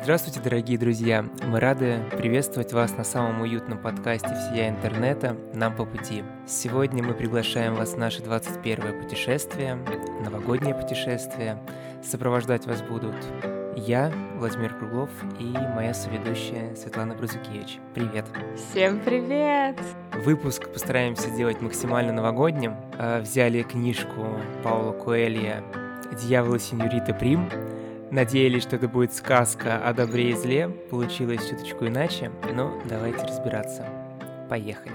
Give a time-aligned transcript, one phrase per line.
[0.00, 1.24] Здравствуйте, дорогие друзья!
[1.44, 6.22] Мы рады приветствовать вас на самом уютном подкасте всея интернета «Нам по пути».
[6.46, 9.74] Сегодня мы приглашаем вас в наше 21 путешествие,
[10.24, 11.58] новогоднее путешествие.
[12.02, 13.16] Сопровождать вас будут
[13.76, 15.10] я, Владимир Круглов,
[15.40, 17.78] и моя соведущая Светлана Брузукевич.
[17.92, 18.24] Привет!
[18.70, 19.78] Всем привет!
[20.24, 22.76] Выпуск постараемся сделать максимально новогодним.
[22.98, 25.62] А, взяли книжку Паула Коэлья
[26.22, 27.50] «Дьявол и сеньорита Прим»,
[28.10, 33.86] Надеялись, что это будет сказка о добре и зле, получилось чуточку иначе, но давайте разбираться.
[34.48, 34.94] Поехали.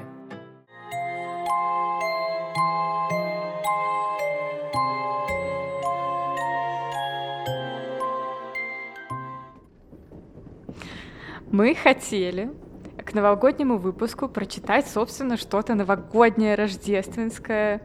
[11.52, 12.50] Мы хотели
[12.98, 17.84] к новогоднему выпуску прочитать, собственно, что-то новогоднее, рождественское.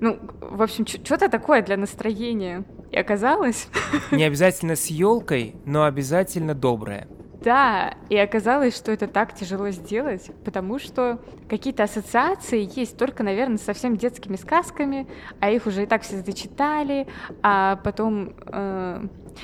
[0.00, 2.64] Ну, в общем, что-то такое для настроения.
[2.90, 3.68] И оказалось...
[4.10, 7.06] Не обязательно с елкой, но обязательно доброе.
[7.42, 13.56] Да, и оказалось, что это так тяжело сделать, потому что какие-то ассоциации есть только, наверное,
[13.56, 15.06] с совсем детскими сказками,
[15.40, 17.06] а их уже и так все зачитали,
[17.42, 18.34] а потом...
[18.46, 19.02] Э,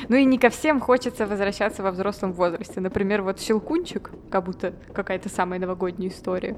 [0.09, 2.81] ну и не ко всем хочется возвращаться во взрослом возрасте.
[2.81, 6.57] Например, вот «Щелкунчик», как будто какая-то самая новогодняя история,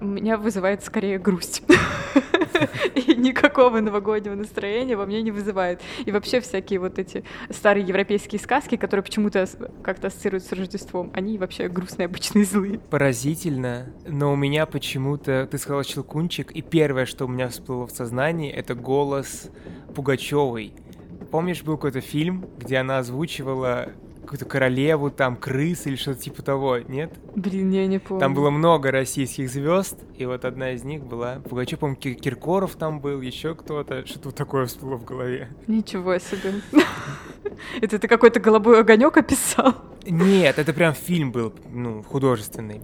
[0.00, 1.62] меня вызывает скорее грусть.
[2.94, 5.80] И никакого новогоднего настроения во мне не вызывает.
[6.04, 9.46] И вообще всякие вот эти старые европейские сказки, которые почему-то
[9.82, 12.78] как-то ассоциируются с Рождеством, они вообще грустные, обычные, злые.
[12.78, 17.90] Поразительно, но у меня почему-то, ты сказал Щелкунчик, и первое, что у меня всплыло в
[17.90, 19.50] сознании, это голос
[19.94, 20.72] Пугачевой.
[21.30, 23.90] Помнишь, был какой-то фильм, где она озвучивала
[24.34, 27.12] какую-то королеву, там, крыс или что-то типа того, нет?
[27.36, 28.20] Блин, я не помню.
[28.20, 32.98] Там было много российских звезд, и вот одна из них была Пугачев, по-моему, Киркоров там
[32.98, 35.50] был, еще кто-то, что-то вот такое всплыло в голове.
[35.68, 36.54] Ничего себе.
[37.80, 39.74] Это ты какой-то голубой огонек описал?
[40.06, 42.82] Нет, это прям фильм был, ну, художественный.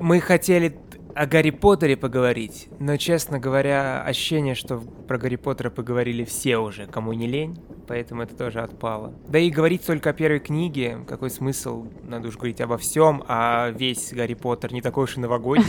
[0.00, 0.76] Мы хотели
[1.14, 6.86] о Гарри Поттере поговорить, но, честно говоря, ощущение, что про Гарри Поттера поговорили все уже,
[6.86, 9.14] кому не лень, поэтому это тоже отпало.
[9.28, 13.70] Да и говорить только о первой книге, какой смысл, надо уж говорить обо всем, а
[13.70, 15.66] весь Гарри Поттер не такой уж и новогодний.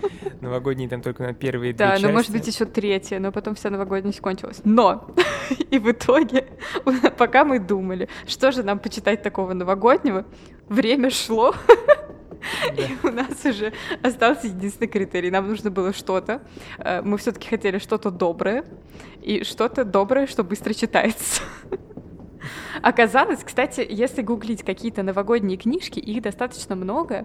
[0.40, 3.70] Новогодний там только на первые две Да, ну может быть еще третья, но потом вся
[3.70, 4.60] новогодняя кончилась.
[4.64, 5.10] Но!
[5.70, 6.46] И в итоге,
[7.18, 10.26] пока мы думали, что же нам почитать такого новогоднего,
[10.68, 11.54] время шло,
[12.76, 13.72] И у нас уже
[14.02, 15.30] остался единственный критерий.
[15.30, 16.42] Нам нужно было что-то.
[16.78, 18.64] Э, мы все-таки хотели что-то доброе.
[19.22, 21.42] И что-то доброе, что быстро читается.
[22.82, 27.24] Оказалось, кстати, если гуглить какие-то новогодние книжки, их достаточно много,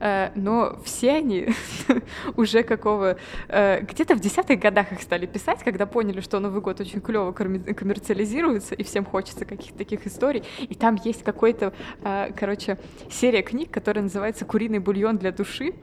[0.00, 1.48] э, но все они
[2.36, 3.16] уже какого...
[3.48, 7.32] Э, где-то в десятых годах их стали писать, когда поняли, что Новый год очень клево
[7.32, 10.44] коммерциализируется, и всем хочется каких-то таких историй.
[10.60, 12.78] И там есть какой-то, э, короче,
[13.10, 15.74] серия книг, которая называется «Куриный бульон для души».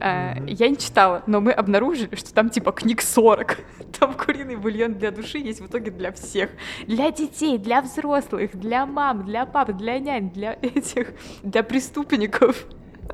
[0.00, 3.58] Я не читала, но мы обнаружили, что там типа книг 40.
[3.98, 6.50] Там куриный бульон для души есть в итоге для всех.
[6.86, 11.12] Для детей, для взрослых, для мам, для пап, для нянь, для этих,
[11.42, 12.66] для преступников.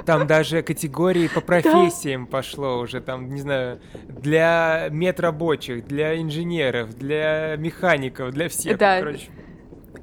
[0.06, 2.30] Там даже категории по профессиям да.
[2.30, 8.78] пошло уже, там, не знаю, для медрабочих, для инженеров, для механиков, для всех.
[8.78, 9.00] Да.
[9.00, 9.28] Короче.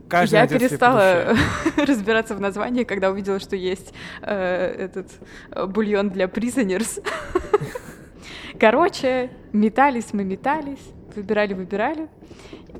[0.09, 1.35] Каждый я перестала
[1.77, 5.07] разбираться в названии, когда увидела, что есть э, этот
[5.51, 7.05] э, бульон для prisoners.
[8.59, 12.07] Короче, метались мы метались, выбирали выбирали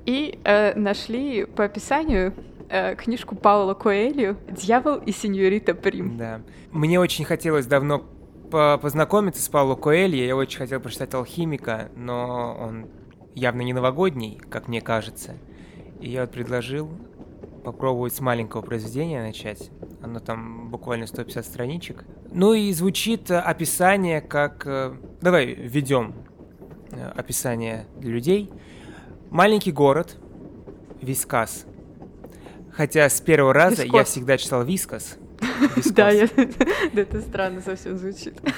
[0.06, 2.34] и э, нашли по описанию
[2.70, 6.18] э, книжку Паула Коэлью «Дьявол и сеньорита Прим».
[6.18, 6.42] Да.
[6.72, 8.06] Мне очень хотелось давно
[8.50, 10.16] по познакомиться с Пауло Коэльо.
[10.16, 12.88] Я очень хотел прочитать «Алхимика», но он
[13.36, 15.36] явно не новогодний, как мне кажется.
[16.00, 16.90] И я вот предложил
[17.68, 19.72] попробовать с маленького произведения начать.
[20.02, 22.06] Оно там буквально 150 страничек.
[22.32, 24.66] Ну и звучит э, описание как...
[24.66, 26.16] Э, давай введем
[26.92, 28.50] э, описание для людей.
[29.32, 30.16] Маленький город,
[31.02, 31.66] Вискас.
[32.72, 33.98] Хотя с первого раза Вискос.
[33.98, 35.18] я всегда читал Вискас.
[35.94, 38.40] Да, это странно совсем звучит.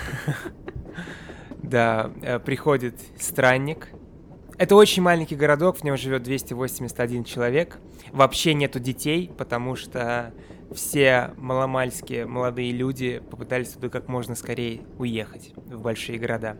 [1.63, 2.11] Да,
[2.45, 3.89] приходит странник.
[4.59, 7.79] Это очень маленький городок, в нем живет 281 человек
[8.11, 10.33] вообще нету детей, потому что
[10.75, 16.57] все маломальские молодые люди попытались туда как можно скорее уехать в большие города.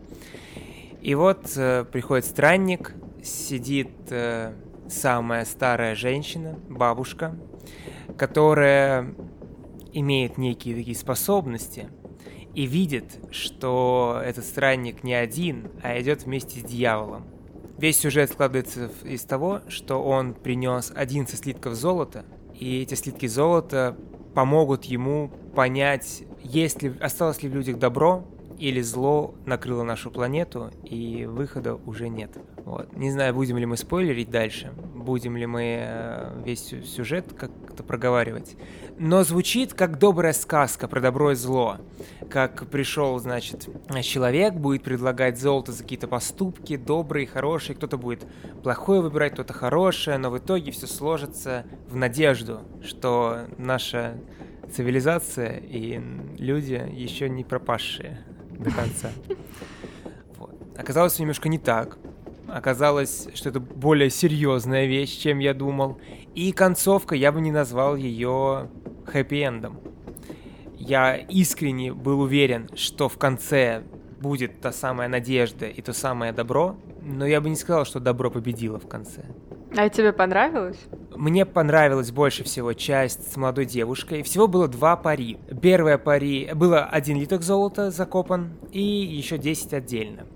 [1.02, 4.54] И вот э, приходит странник, сидит э,
[4.88, 7.36] самая старая женщина, бабушка,
[8.16, 9.14] которая
[9.92, 11.90] имеет некие такие способности
[12.54, 17.26] и видит, что этот странник не один, а идет вместе с дьяволом.
[17.80, 23.96] Весь сюжет складывается из того, что он принес 11 слитков золота, и эти слитки золота
[24.34, 28.26] помогут ему понять, есть ли, осталось ли в людях добро,
[28.60, 32.30] или зло накрыло нашу планету, и выхода уже нет.
[32.58, 32.94] Вот.
[32.94, 38.56] Не знаю, будем ли мы спойлерить дальше, будем ли мы э, весь сюжет как-то проговаривать.
[38.98, 41.78] Но звучит как добрая сказка про добро и зло.
[42.28, 43.66] Как пришел, значит,
[44.02, 48.26] человек, будет предлагать золото за какие-то поступки, добрые, хорошие, кто-то будет
[48.62, 54.18] плохое выбирать, кто-то хорошее, но в итоге все сложится в надежду, что наша
[54.70, 55.98] цивилизация и
[56.38, 58.18] люди еще не пропавшие
[58.60, 59.10] до конца.
[60.38, 60.54] Вот.
[60.76, 61.98] Оказалось немножко не так.
[62.48, 65.98] Оказалось, что это более серьезная вещь, чем я думал.
[66.34, 68.68] И концовка, я бы не назвал ее
[69.06, 69.78] хэппи-эндом.
[70.76, 73.82] Я искренне был уверен, что в конце
[74.20, 78.30] будет та самая надежда и то самое добро, но я бы не сказал, что добро
[78.30, 79.24] победило в конце.
[79.76, 80.78] А тебе понравилось?
[81.14, 84.22] Мне понравилась больше всего часть с молодой девушкой.
[84.22, 85.38] Всего было два пари.
[85.62, 90.26] Первое пари было один литок золота закопан и еще 10 отдельно.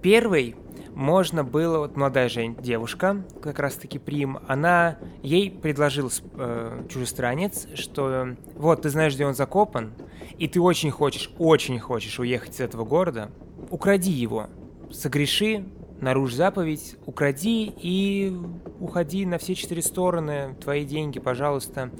[0.00, 0.54] Первый
[0.94, 7.66] можно было, вот молодая же девушка, как раз таки Прим, она, ей предложил э, чужестранец,
[7.74, 9.92] что вот, ты знаешь, где он закопан,
[10.38, 13.30] и ты очень хочешь, очень хочешь уехать из этого города,
[13.70, 14.46] укради его,
[14.92, 15.64] согреши,
[16.04, 18.32] нарушь заповедь, укради и
[18.78, 21.90] уходи на все четыре стороны, твои деньги, пожалуйста.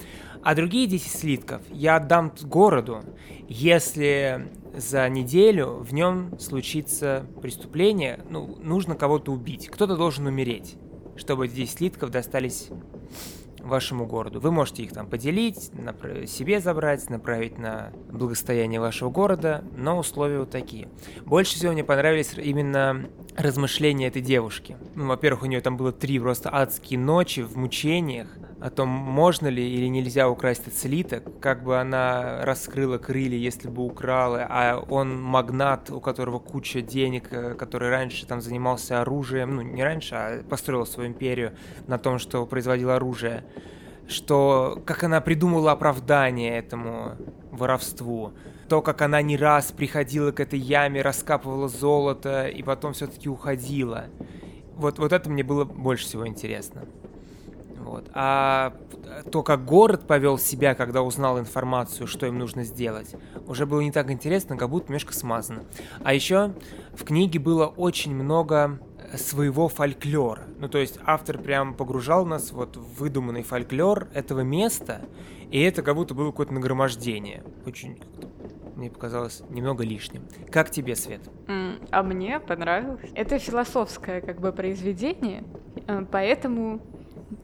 [0.43, 3.01] А другие 10 слитков я отдам городу,
[3.49, 4.47] если
[4.77, 10.75] за неделю в нем случится преступление, ну, нужно кого-то убить, кто-то должен умереть,
[11.17, 12.69] чтобы эти 10 слитков достались
[13.65, 14.39] вашему городу.
[14.39, 15.71] Вы можете их там поделить,
[16.27, 20.89] себе забрать, направить на благостояние вашего города, но условия вот такие.
[21.25, 24.77] Больше всего мне понравились именно размышления этой девушки.
[24.95, 28.27] Ну, во-первых, у нее там было три просто адские ночи в мучениях,
[28.65, 33.83] о том, можно ли или нельзя украсть слиток, как бы она раскрыла крылья, если бы
[33.85, 39.61] украла, а он магнат, у которого куча денег, э, который раньше там занимался оружием, ну
[39.61, 41.51] не раньше, а построил свою империю
[41.85, 43.43] на том, что производил оружие,
[44.07, 47.17] что как она придумала оправдание этому
[47.51, 48.33] воровству,
[48.67, 54.05] то, как она не раз приходила к этой яме, раскапывала золото и потом все-таки уходила.
[54.73, 56.81] Вот, вот это мне было больше всего интересно.
[57.85, 58.09] Вот.
[58.13, 58.73] А
[59.31, 63.15] то, как город повел себя, когда узнал информацию, что им нужно сделать,
[63.47, 65.63] уже было не так интересно, как будто немножко смазано.
[66.03, 66.53] А еще
[66.95, 68.79] в книге было очень много
[69.17, 70.43] своего фольклора.
[70.57, 75.01] Ну, то есть автор прям погружал нас вот в выдуманный фольклор этого места,
[75.51, 77.43] и это как будто было какое-то нагромождение.
[77.67, 77.99] Очень
[78.75, 80.23] мне показалось немного лишним.
[80.51, 81.21] Как тебе, Свет?
[81.91, 83.09] А мне понравилось.
[83.13, 85.43] Это философское как бы произведение,
[85.87, 86.81] э, поэтому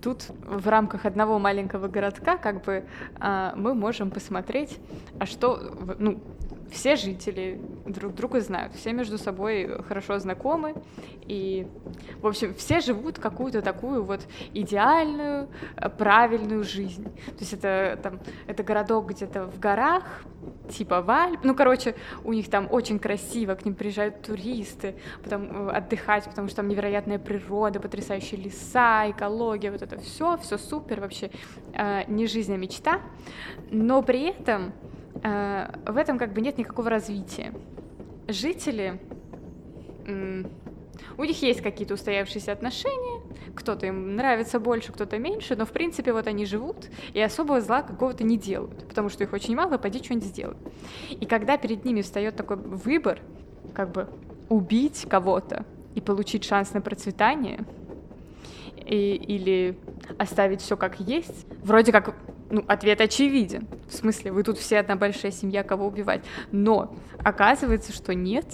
[0.02, 2.86] тут в рамках одного маленького городка как бы
[3.20, 4.80] а, мы можем посмотреть,
[5.20, 5.60] а что,
[5.98, 6.20] ну,
[6.72, 10.76] все жители друг друга знают, все между собой хорошо знакомы,
[11.28, 11.68] и,
[12.22, 14.22] в общем, все живут какую-то такую вот
[14.54, 15.50] идеальную,
[15.98, 17.04] правильную жизнь.
[17.04, 20.24] То есть это там, это городок где-то в горах,
[20.70, 25.72] типа Вальп, ну, короче, у них там очень красиво, к ним приезжают туристы потом, э,
[25.72, 31.32] отдыхать, потому что там невероятная природа, потрясающие леса, экология, вот это все, все супер, вообще.
[31.74, 33.02] Э, не жизнь, а мечта,
[33.70, 34.91] но при этом э,
[35.24, 37.54] в этом как бы нет никакого развития.
[38.28, 39.00] Жители
[41.18, 43.22] у них есть какие-то устоявшиеся отношения,
[43.56, 47.82] кто-то им нравится больше, кто-то меньше, но в принципе вот они живут и особого зла
[47.82, 50.58] какого-то не делают, потому что их очень мало, пойди что-нибудь сделай.
[51.10, 53.20] И когда перед ними встает такой выбор,
[53.74, 54.08] как бы
[54.50, 57.66] убить кого-то и получить шанс на процветание,
[58.78, 59.78] и, или
[60.18, 62.16] оставить все как есть, вроде как
[62.52, 63.68] ну, ответ очевиден.
[63.88, 66.22] В смысле, вы тут все одна большая семья, кого убивать.
[66.52, 68.46] Но оказывается, что нет.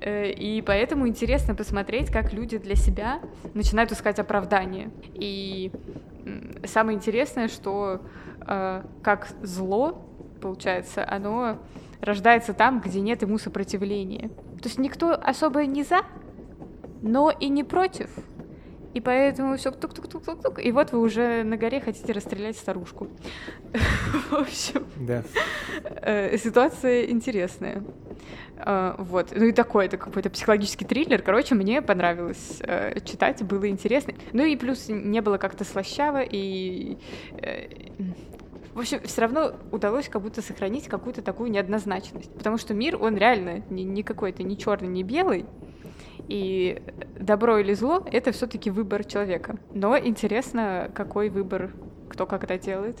[0.00, 3.20] Э, и поэтому интересно посмотреть, как люди для себя
[3.54, 4.90] начинают искать оправдание.
[5.14, 5.72] И
[6.64, 8.02] самое интересное, что
[8.46, 10.06] э, как зло,
[10.40, 11.58] получается, оно
[12.00, 14.28] рождается там, где нет ему сопротивления.
[14.60, 16.00] То есть никто особо не за,
[17.02, 18.10] но и не против.
[18.96, 20.58] И поэтому все тук-тук-тук-тук-тук.
[20.58, 23.08] И вот вы уже на горе хотите расстрелять старушку.
[24.30, 25.22] В общем, да.
[25.84, 27.82] Э, ситуация интересная.
[28.56, 29.34] Э, вот.
[29.36, 31.20] Ну и такой, это какой-то психологический триллер.
[31.20, 34.14] Короче, мне понравилось э, читать, было интересно.
[34.32, 36.96] Ну и плюс не было как-то слащаво, и
[38.72, 42.32] в общем, все равно удалось как будто сохранить какую-то такую неоднозначность.
[42.32, 45.44] Потому что мир, он реально не, не какой-то не черный, не белый.
[46.28, 46.82] И
[47.18, 49.56] добро или зло— это все таки выбор человека.
[49.72, 51.72] Но интересно, какой выбор
[52.08, 52.98] кто как это делает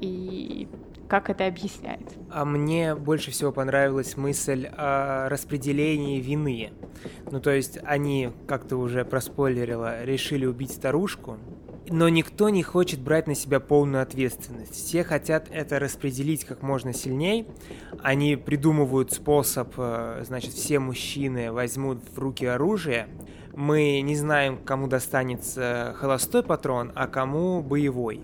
[0.00, 0.68] и
[1.08, 2.02] как это объясняет.
[2.30, 6.72] А мне больше всего понравилась мысль о распределении вины.
[7.30, 11.38] Ну, то есть они, как ты уже проспойлерила, решили убить старушку,
[11.90, 14.74] но никто не хочет брать на себя полную ответственность.
[14.74, 17.46] Все хотят это распределить как можно сильнее.
[18.02, 23.08] Они придумывают способ, э, значит, все мужчины возьмут в руки оружие.
[23.54, 28.20] Мы не знаем, кому достанется холостой патрон, а кому боевой.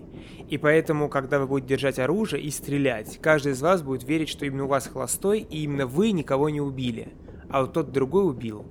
[0.47, 4.45] И поэтому, когда вы будете держать оружие и стрелять, каждый из вас будет верить, что
[4.45, 7.13] именно у вас холостой, и именно вы никого не убили,
[7.49, 8.65] а вот тот другой убил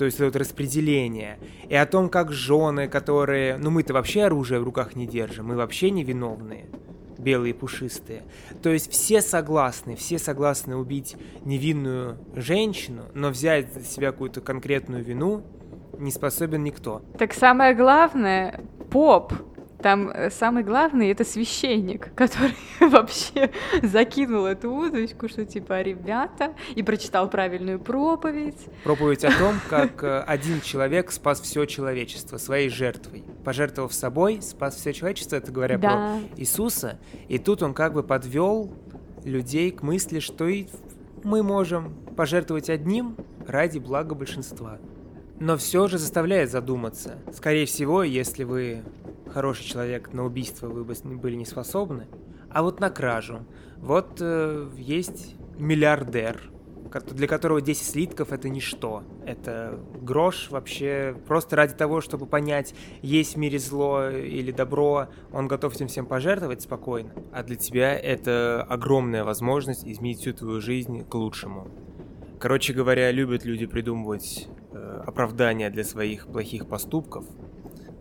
[0.00, 1.38] то есть вот распределение,
[1.68, 3.58] и о том, как жены, которые...
[3.58, 6.70] Ну мы-то вообще оружие в руках не держим, мы вообще не виновные,
[7.18, 8.22] белые пушистые.
[8.62, 15.04] То есть все согласны, все согласны убить невинную женщину, но взять за себя какую-то конкретную
[15.04, 15.42] вину
[15.98, 17.02] не способен никто.
[17.18, 19.34] Так самое главное, поп
[19.82, 23.50] там э, самый главный это священник, который вообще
[23.82, 28.66] закинул эту удочку, что типа ребята, и прочитал правильную проповедь.
[28.84, 33.24] Проповедь о том, как э, один человек спас все человечество своей жертвой.
[33.44, 35.88] Пожертвовав собой, спас все человечество, это говоря да.
[35.88, 36.98] про Иисуса.
[37.28, 38.72] И тут он как бы подвел
[39.24, 40.66] людей к мысли, что и
[41.22, 44.78] мы можем пожертвовать одним ради блага большинства.
[45.40, 47.18] Но все же заставляет задуматься.
[47.32, 48.82] Скорее всего, если вы
[49.32, 52.06] хороший человек, на убийство вы бы были не способны,
[52.50, 53.46] а вот на кражу.
[53.78, 56.50] Вот э, есть миллиардер,
[57.10, 59.02] для которого 10 слитков это ничто.
[59.24, 65.48] Это грош вообще просто ради того, чтобы понять, есть в мире зло или добро, он
[65.48, 67.14] готов этим всем пожертвовать спокойно.
[67.32, 71.68] А для тебя это огромная возможность изменить всю твою жизнь к лучшему.
[72.40, 77.26] Короче говоря, любят люди придумывать э, оправдания для своих плохих поступков,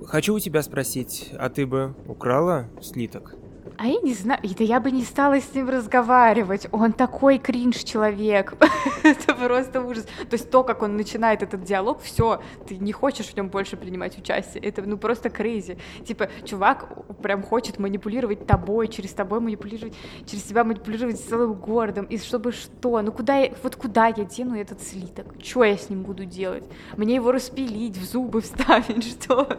[0.05, 3.35] Хочу у тебя спросить, а ты бы украла слиток?
[3.77, 6.67] А я не знаю, это я бы не стала с ним разговаривать.
[6.71, 8.55] Он такой кринж человек.
[9.03, 10.03] это просто ужас.
[10.29, 13.77] То есть то, как он начинает этот диалог, все, ты не хочешь в нем больше
[13.77, 14.63] принимать участие.
[14.63, 15.77] Это ну просто крейзи.
[16.05, 16.89] Типа, чувак
[17.21, 19.93] прям хочет манипулировать тобой, через тобой манипулировать,
[20.25, 22.05] через тебя манипулировать целым городом.
[22.05, 23.01] И чтобы что?
[23.01, 25.27] Ну куда я, вот куда я дену этот слиток?
[25.41, 26.65] Что я с ним буду делать?
[26.97, 29.57] Мне его распилить, в зубы вставить, что?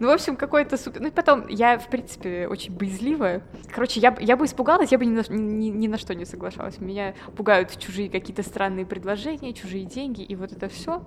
[0.00, 1.00] Ну, в общем, какой-то супер...
[1.00, 3.42] Ну, и потом, я, в принципе, очень боязливая.
[3.72, 6.78] Короче, я, я бы испугалась, я бы ни на, ни, ни на что не соглашалась.
[6.78, 11.02] Меня пугают чужие какие-то странные предложения, чужие деньги, и вот это все.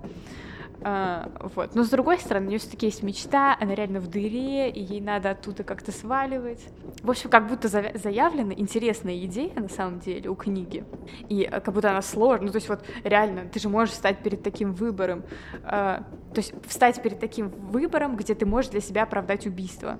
[0.82, 1.74] А, вот.
[1.74, 5.00] Но с другой стороны, у нее все-таки есть мечта, она реально в дыре, и ей
[5.00, 6.64] надо оттуда как-то сваливать.
[7.02, 10.84] В общем, как будто заявлена интересная идея на самом деле у книги.
[11.28, 12.46] И э, как будто она сложная.
[12.46, 15.24] Ну, то есть вот реально, ты же можешь стать перед таким выбором.
[15.64, 19.98] А, то есть встать перед таким выбором, где ты можешь для себя оправдать убийство.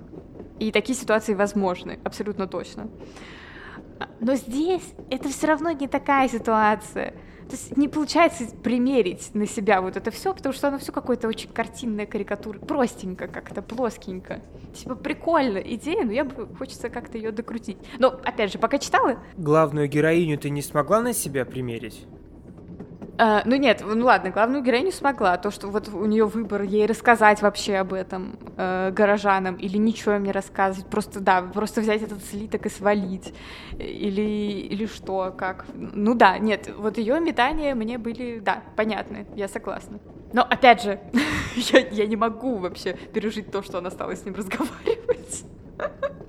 [0.59, 2.89] И такие ситуации возможны, абсолютно точно.
[4.19, 7.13] Но здесь это все равно не такая ситуация.
[7.49, 11.27] То есть не получается примерить на себя вот это все, потому что оно все какое-то
[11.27, 14.41] очень картинная карикатура, простенько как-то, плоскенько.
[14.75, 17.77] Типа прикольно идея, но я бы хочется как-то ее докрутить.
[17.97, 19.17] Но опять же, пока читала.
[19.35, 22.05] Главную героиню ты не смогла на себя примерить?
[23.19, 25.35] Uh, ну нет, ну ладно, главную героиню смогла.
[25.35, 30.13] То, что вот у нее выбор ей рассказать вообще об этом э, горожанам или ничего
[30.13, 30.89] им не рассказывать.
[30.89, 33.33] Просто, да, просто взять этот слиток и свалить.
[33.77, 34.21] Или,
[34.69, 35.65] или что, как.
[35.73, 39.99] Ну да, нет, вот ее метания мне были, да, понятны, я согласна.
[40.31, 41.01] Но опять же,
[41.73, 45.43] я, я не могу вообще пережить то, что она стала с ним разговаривать.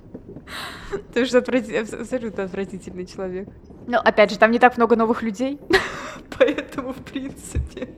[1.07, 3.47] Потому что абсолютно отвратительный человек.
[3.87, 5.59] Но, опять же, там не так много новых людей,
[6.37, 7.89] поэтому, в принципе,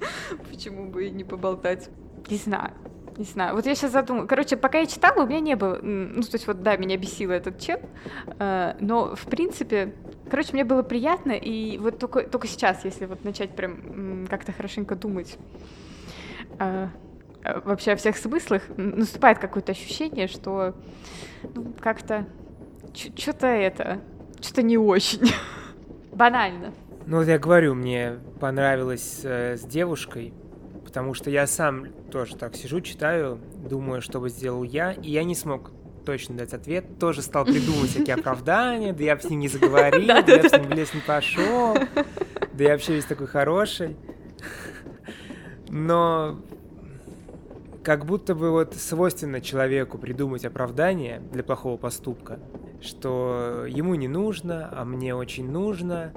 [0.50, 1.88] почему бы и не поболтать?
[2.28, 2.72] Не знаю.
[3.18, 3.54] Не знаю.
[3.54, 4.26] Вот я сейчас задумала.
[4.26, 5.78] Короче, пока я читала, у меня не было...
[5.82, 7.78] Ну, то есть вот, да, меня бесило этот чел,
[8.38, 9.94] э, но, в принципе,
[10.30, 14.96] короче, мне было приятно, и вот только, только сейчас, если вот начать прям как-то хорошенько
[14.96, 15.36] думать
[16.58, 16.88] э,
[17.44, 20.74] вообще о всех смыслах, наступает какое-то ощущение, что
[21.54, 22.26] ну, как-то
[22.94, 24.00] что-то это,
[24.40, 25.32] что-то не очень.
[26.12, 26.72] Банально.
[27.06, 30.32] Ну вот я говорю, мне понравилось э, с девушкой,
[30.84, 35.24] потому что я сам тоже так сижу, читаю, думаю, что бы сделал я, и я
[35.24, 35.72] не смог
[36.04, 40.06] точно дать ответ, тоже стал придумывать всякие оправдания, да я бы с ним не заговорил,
[40.06, 41.76] да я бы с ним в лес не пошел,
[42.52, 43.96] да я вообще весь такой хороший.
[45.68, 46.40] Но
[47.82, 52.38] как будто бы вот свойственно человеку придумать оправдание для плохого поступка,
[52.80, 56.12] что ему не нужно, а мне очень нужно,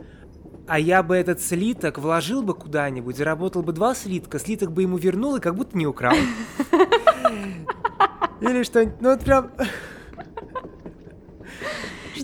[0.68, 4.98] а я бы этот слиток вложил бы куда-нибудь, заработал бы два слитка, слиток бы ему
[4.98, 6.16] вернул и как будто не украл.
[8.42, 9.52] Или что-нибудь, ну вот прям...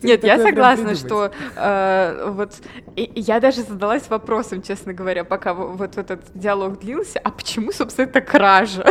[0.04, 2.54] Нет, я согласна, что э, вот
[2.96, 8.22] я даже задалась вопросом, честно говоря, пока вот этот диалог длился, а почему, собственно, это
[8.22, 8.86] кража?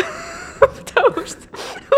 [0.84, 1.38] Потому что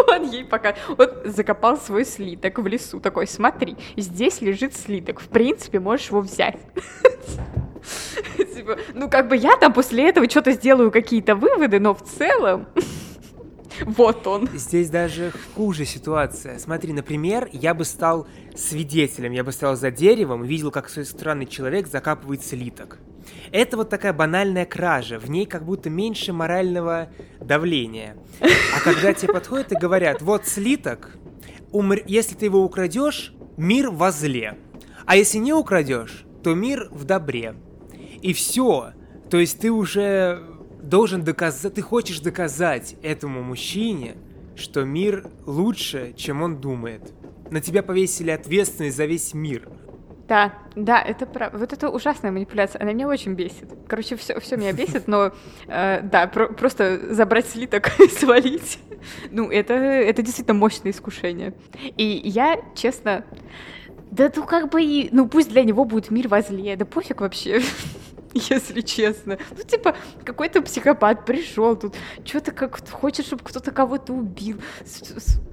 [0.09, 0.75] он ей пока...
[0.97, 3.01] Он закопал свой слиток в лесу.
[3.01, 5.21] Такой, смотри, здесь лежит слиток.
[5.21, 6.59] В принципе, можешь его взять.
[8.55, 12.67] Типа, ну, как бы я там после этого что-то сделаю какие-то выводы, но в целом...
[13.87, 14.49] Вот он.
[14.53, 16.59] Здесь даже хуже ситуация.
[16.59, 21.87] Смотри, например, я бы стал свидетелем, я бы стоял за деревом видел, как странный человек
[21.87, 22.99] закапывает слиток.
[23.51, 27.09] Это вот такая банальная кража, в ней как будто меньше морального
[27.41, 28.17] давления.
[28.41, 31.17] А когда тебе подходят и говорят, вот слиток,
[31.71, 31.99] умр...
[32.07, 34.59] если ты его украдешь, мир во зле.
[35.05, 37.55] А если не украдешь, то мир в добре.
[38.21, 38.93] И все.
[39.31, 40.43] То есть ты уже
[40.83, 44.17] должен доказать, ты хочешь доказать этому мужчине,
[44.57, 47.13] что мир лучше, чем он думает.
[47.51, 49.69] На тебя повесили ответственность за весь мир.
[50.33, 51.59] Да, да, это правда.
[51.59, 53.69] Вот это ужасная манипуляция, она меня очень бесит.
[53.87, 55.31] Короче, все, все меня бесит, но
[55.69, 58.79] э, да, про- просто забрать слиток и свалить.
[59.31, 61.53] Ну, это, это действительно мощное искушение.
[61.99, 63.27] И я, честно,
[64.11, 67.61] да ну как бы и, ну пусть для него будет мир возле, да пофиг вообще.
[68.51, 69.39] если честно.
[69.51, 74.61] Ну, типа, какой-то психопат пришел тут, что-то как хочет, чтобы кто-то кого-то убил.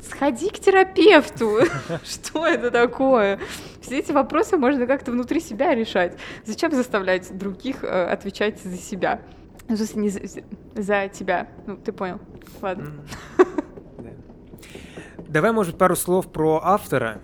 [0.01, 1.59] Сходи к терапевту.
[2.03, 3.39] Что это такое?
[3.81, 6.17] Все эти вопросы можно как-то внутри себя решать.
[6.45, 9.21] Зачем заставлять других э, отвечать за себя?
[9.67, 10.21] Ну, не за,
[10.75, 11.47] за тебя.
[11.67, 12.19] Ну, ты понял.
[12.61, 12.91] Ладно.
[15.27, 17.21] Давай, может, пару слов про автора.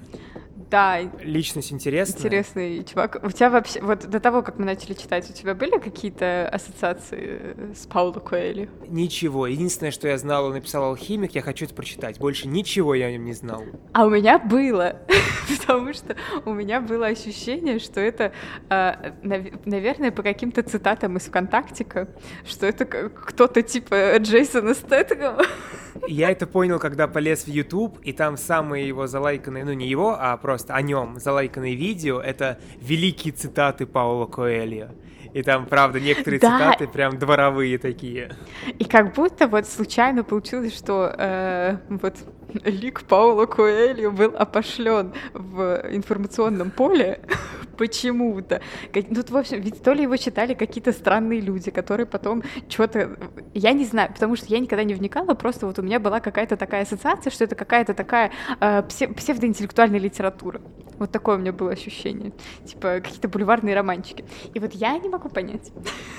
[0.70, 1.00] Да.
[1.22, 2.18] Личность интересная.
[2.18, 3.20] Интересный чувак.
[3.24, 7.56] У тебя вообще, вот до того, как мы начали читать, у тебя были какие-то ассоциации
[7.74, 8.70] с Пауло Коэлью?
[8.88, 9.48] Ничего.
[9.48, 12.20] Единственное, что я знал, он написал «Алхимик», я хочу это прочитать.
[12.20, 13.64] Больше ничего я о нем не знал.
[13.94, 14.98] А у меня было.
[15.60, 18.32] Потому что у меня было ощущение, что это,
[18.70, 22.08] а, наверное, по каким-то цитатам из ВКонтактика,
[22.46, 25.44] что это кто-то типа Джейсона Стэттема.
[26.08, 30.18] Я это понял, когда полез в YouTube, и там самые его залайканные, ну не его,
[30.20, 34.92] а просто о нем залайканные видео, это великие цитаты Паула Коэльо.
[35.34, 36.58] И там, правда, некоторые да.
[36.58, 38.32] цитаты прям дворовые такие.
[38.80, 42.16] И как будто вот случайно получилось, что э, вот
[42.64, 47.22] лик Паула Коэльо был опошлен в информационном поле
[47.78, 48.62] почему-то.
[48.94, 53.18] Ну, в общем, ведь то ли его читали какие-то странные люди, которые потом что-то...
[53.54, 56.58] Я не знаю, потому что я никогда не вникала, просто вот у меня была какая-то
[56.58, 60.62] такая ассоциация, что это какая-то такая э, псевдоинтеллектуальная литература.
[60.98, 62.32] Вот такое у меня было ощущение.
[62.66, 64.24] Типа какие-то бульварные романчики.
[64.54, 65.72] И вот я не могу понять.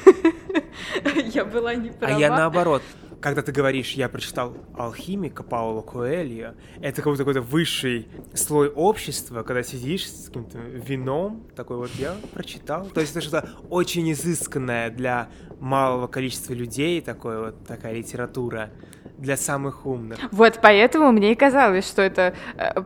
[1.33, 2.15] Я была не права.
[2.15, 2.83] А я наоборот
[3.21, 9.63] когда ты говоришь, я прочитал алхимика Паула Коэльо, это какой-то какой-то высший слой общества, когда
[9.63, 12.87] сидишь с каким-то вином, такой вот я прочитал.
[12.87, 15.29] То есть это что-то очень изысканное для
[15.61, 18.71] малого количества людей, такое вот такая литература
[19.19, 20.19] для самых умных.
[20.31, 22.35] Вот поэтому мне и казалось, что это...
[22.57, 22.83] Э,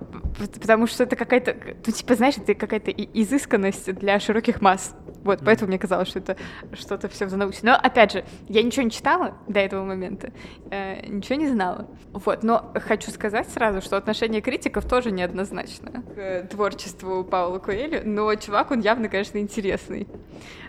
[0.61, 1.57] потому что это какая-то...
[1.85, 4.95] Ну, типа, знаешь, это какая-то изысканность для широких масс.
[5.25, 6.37] Вот, поэтому мне казалось, что это
[6.73, 7.73] что-то все в научное.
[7.73, 10.33] Но, опять же, я ничего не читала до этого момента,
[10.71, 11.89] э, ничего не знала.
[12.13, 18.35] Вот, но хочу сказать сразу, что отношение критиков тоже неоднозначно к творчеству Паула Коэлю, но
[18.35, 20.09] чувак, он явно, конечно, интересный.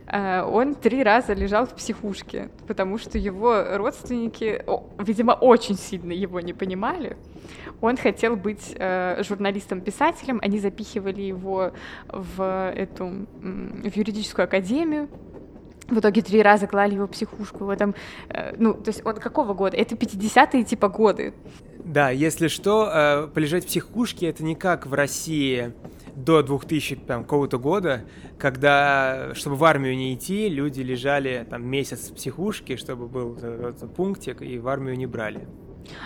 [0.07, 6.11] Э, он три раза лежал в психушке, потому что его родственники, о, видимо, очень сильно
[6.11, 7.17] его не понимали.
[7.81, 11.71] Он хотел быть э, журналистом-писателем, они запихивали его
[12.07, 15.09] в эту в юридическую академию.
[15.87, 17.65] В итоге три раза клали его в психушку.
[17.65, 17.95] В этом,
[18.29, 19.75] э, ну, то есть он какого года?
[19.75, 21.33] Это 50-е типа годы.
[21.83, 25.73] Да, если что, э, полежать в психушке это не как в России
[26.15, 28.03] до 2000 там, какого-то года,
[28.37, 33.93] когда, чтобы в армию не идти, люди лежали там месяц в психушке, чтобы был этот
[33.93, 35.47] пунктик, и в армию не брали.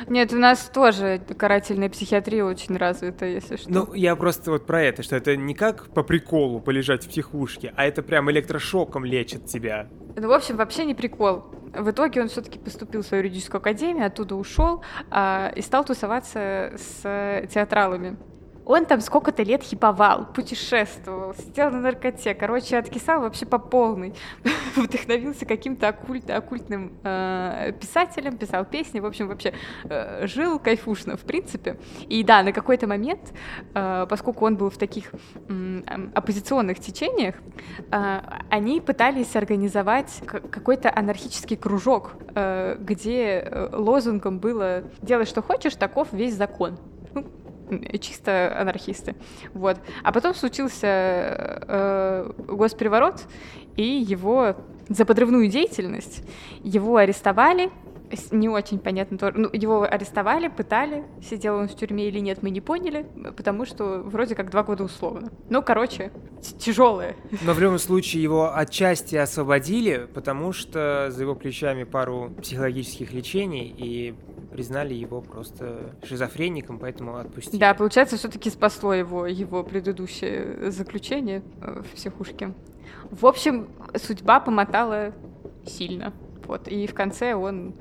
[0.08, 3.70] Нет, у нас тоже карательная психиатрия очень развита, если что.
[3.70, 7.74] Ну, я просто вот про это, что это не как по приколу полежать в психушке,
[7.76, 9.90] а это прям электрошоком лечит тебя.
[10.16, 11.44] Ну, в общем, вообще не прикол.
[11.74, 16.74] В итоге он все-таки поступил в свою юридическую академию, оттуда ушел а, и стал тусоваться
[16.78, 18.18] с театралами.
[18.66, 24.16] Он там сколько-то лет хиповал, путешествовал, сидел на наркоте, короче, откисал вообще по полной.
[24.76, 31.22] Вдохновился каким-то оккульт, оккультным э, писателем, писал песни, в общем, вообще э, жил кайфушно, в
[31.22, 31.78] принципе.
[32.10, 33.34] И да, на какой-то момент,
[33.76, 35.12] э, поскольку он был в таких
[35.48, 35.82] э,
[36.16, 37.36] оппозиционных течениях,
[37.92, 45.76] э, они пытались организовать какой-то анархический кружок, э, где э, лозунгом было «делай, что хочешь,
[45.76, 46.80] таков весь закон».
[48.00, 49.16] Чисто анархисты.
[49.54, 49.78] Вот.
[50.04, 53.24] А потом случился э, госпереворот,
[53.76, 54.56] и его
[54.90, 56.24] за подрывную деятельность
[56.64, 57.72] его арестовали,
[58.32, 59.38] не очень понятно тоже.
[59.38, 64.02] Ну, его арестовали, пытали, сидел он в тюрьме или нет, мы не поняли, потому что
[64.04, 65.32] вроде как два года условно.
[65.50, 66.12] Ну, короче,
[66.60, 67.16] тяжелое.
[67.42, 73.74] Но в любом случае его отчасти освободили, потому что за его плечами пару психологических лечений
[73.78, 74.16] и
[74.52, 77.60] признали его просто шизофреником, поэтому отпустили.
[77.60, 82.54] Да, получается, все-таки спасло его, его предыдущее заключение э, в психушке.
[83.12, 85.14] В общем, судьба помотала
[85.66, 86.14] сильно.
[86.48, 86.68] Вот.
[86.68, 87.76] И в конце он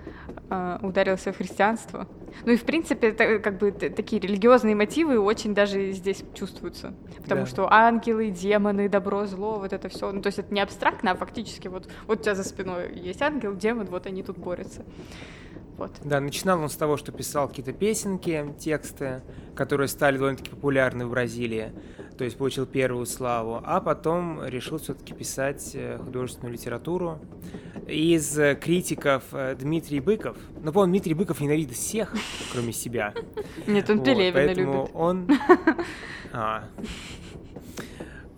[0.51, 2.07] э, ударился в христианство.
[2.45, 7.43] Ну и в принципе это, как бы такие религиозные мотивы очень даже здесь чувствуются, потому
[7.43, 7.47] да.
[7.47, 11.15] что ангелы, демоны, добро, зло, вот это все, ну то есть это не абстрактно, а
[11.15, 14.85] фактически вот вот у тебя за спиной есть ангел, демон, вот они тут борются.
[15.77, 15.91] Вот.
[16.05, 19.23] Да, начинал он с того, что писал какие-то песенки, тексты,
[19.57, 21.73] которые стали довольно-таки популярны в Бразилии,
[22.17, 27.19] то есть получил первую славу, а потом решил все-таки писать э, художественную литературу.
[27.89, 32.15] Из критиков э, Дмитрий Быков, ну, по Дмитрий Быков ненавидит всех,
[32.53, 33.15] кроме себя.
[33.67, 34.91] Нет, он Пелевина любит.
[34.95, 35.29] он...
[36.37, 36.65] А.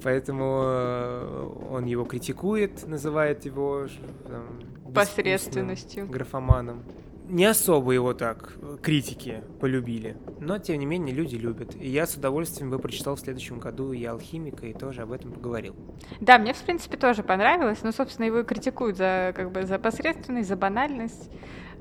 [0.02, 3.86] Поэтому э, он его критикует, называет его
[4.28, 4.60] там,
[4.92, 6.84] посредственностью, графоманом
[7.28, 11.74] не особо его так э, критики полюбили, но тем не менее люди любят.
[11.74, 15.32] И я с удовольствием бы прочитал в следующем году и алхимика, и тоже об этом
[15.32, 15.74] поговорил.
[16.20, 20.48] Да, мне в принципе тоже понравилось, но собственно его критикуют за как бы за посредственность,
[20.48, 21.30] за банальность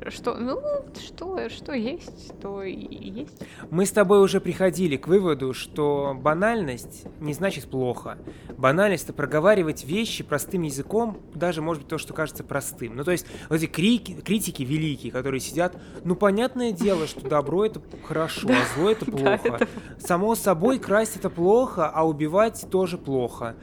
[0.09, 0.61] что, ну,
[0.99, 3.41] что, что есть, то и есть.
[3.69, 8.17] Мы с тобой уже приходили к выводу, что банальность не значит плохо.
[8.57, 12.95] Банальность— это проговаривать вещи простым языком, даже, может быть, то, что кажется простым.
[12.95, 17.65] Ну, то есть, вот эти крики, критики великие, которые сидят, ну, понятное дело, что добро—
[17.67, 19.67] это хорошо, а зло— это плохо.
[19.99, 23.55] Само собой, красть— это плохо, а убивать тоже плохо.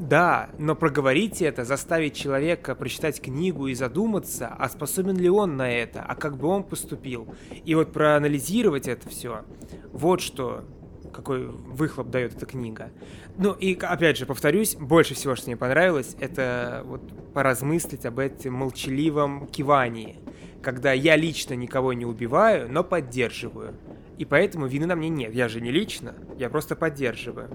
[0.00, 5.70] Да, но проговорить это, заставить человека прочитать книгу и задуматься, а способен ли он на
[5.70, 7.28] это, а как бы он поступил.
[7.66, 9.44] И вот проанализировать это все,
[9.92, 10.64] вот что
[11.12, 12.90] какой выхлоп дает эта книга.
[13.36, 17.02] Ну и опять же, повторюсь, больше всего, что мне понравилось, это вот
[17.34, 20.16] поразмыслить об этом молчаливом кивании,
[20.62, 23.74] когда я лично никого не убиваю, но поддерживаю
[24.20, 25.32] и поэтому вины на мне нет.
[25.32, 27.48] Я же не лично, я просто поддерживаю.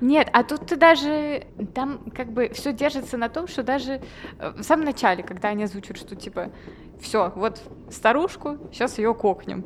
[0.00, 4.02] Нет, а тут ты даже, там как бы все держится на том, что даже
[4.40, 6.50] э, в самом начале, когда они озвучивают, что типа,
[7.00, 9.64] все, вот старушку, сейчас ее кокнем.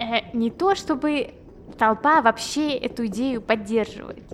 [0.00, 1.34] Э, не то, чтобы
[1.78, 4.24] толпа вообще эту идею поддерживает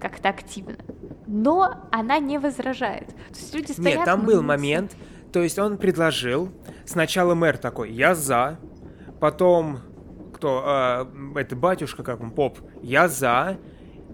[0.00, 0.78] как-то активно,
[1.26, 3.08] но она не возражает.
[3.08, 3.84] То есть люди стоят...
[3.84, 4.96] Нет, там был момент,
[5.30, 6.48] то есть он предложил,
[6.86, 8.58] сначала мэр такой, я за,
[9.20, 9.80] потом
[10.40, 13.58] кто э, это батюшка, как он, поп, я за,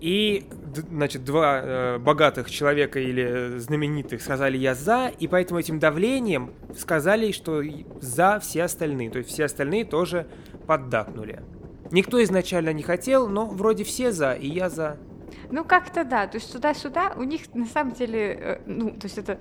[0.01, 0.45] и,
[0.91, 7.31] значит, два э, богатых человека или знаменитых сказали «я за», и поэтому этим давлением сказали,
[7.31, 7.63] что
[8.01, 9.11] за все остальные.
[9.11, 10.27] То есть все остальные тоже
[10.67, 11.43] поддакнули.
[11.93, 14.97] Никто изначально не хотел, но вроде все за, и я за.
[15.53, 16.27] Ну, как-то да.
[16.27, 19.39] То есть туда-сюда у них на самом деле, э, ну, то есть это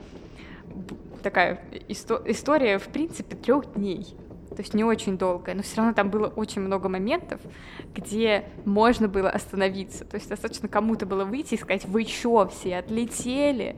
[1.24, 4.16] такая исто- история, в принципе, трех дней
[4.56, 7.42] то есть не очень долгое, но все равно там было очень много моментов,
[7.94, 10.06] где можно было остановиться.
[10.06, 13.76] То есть достаточно кому-то было выйти и сказать, вы чё, все отлетели?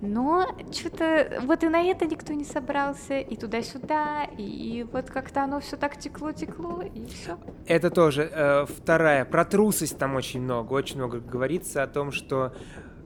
[0.00, 5.60] Но что-то вот и на это никто не собрался, и туда-сюда, и вот как-то оно
[5.60, 7.38] все так текло-текло, и все.
[7.66, 9.26] Это тоже э, вторая.
[9.26, 10.72] Про трусость там очень много.
[10.72, 12.54] Очень много говорится о том, что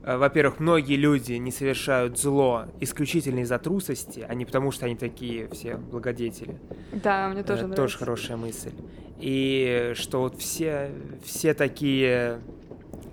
[0.06, 5.48] во-первых, многие люди не совершают зло исключительно из-за трусости, а не потому, что они такие
[5.48, 6.58] все благодетели.
[6.92, 7.82] Да, мне тоже Это нравится.
[7.82, 8.72] Тоже хорошая мысль.
[9.18, 10.90] И что вот все,
[11.24, 12.40] все такие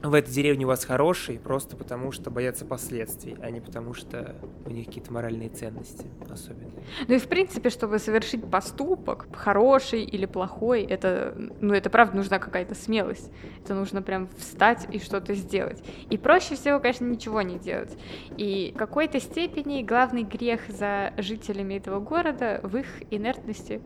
[0.04, 4.36] в этой деревне у вас хорошие, просто потому что боятся последствий, а не потому что
[4.66, 6.72] у них какие-то моральные ценности особенные.
[7.08, 12.40] Ну и в принципе, чтобы совершить поступок, хороший или плохой, это, ну это правда нужна
[12.40, 13.32] какая-то смелость.
[13.64, 15.84] Это нужно прям встать и что-то сделать.
[16.10, 17.96] И проще всего, конечно, ничего не делать.
[18.38, 23.82] И в какой-то степени главный грех за жителями этого города в их инертности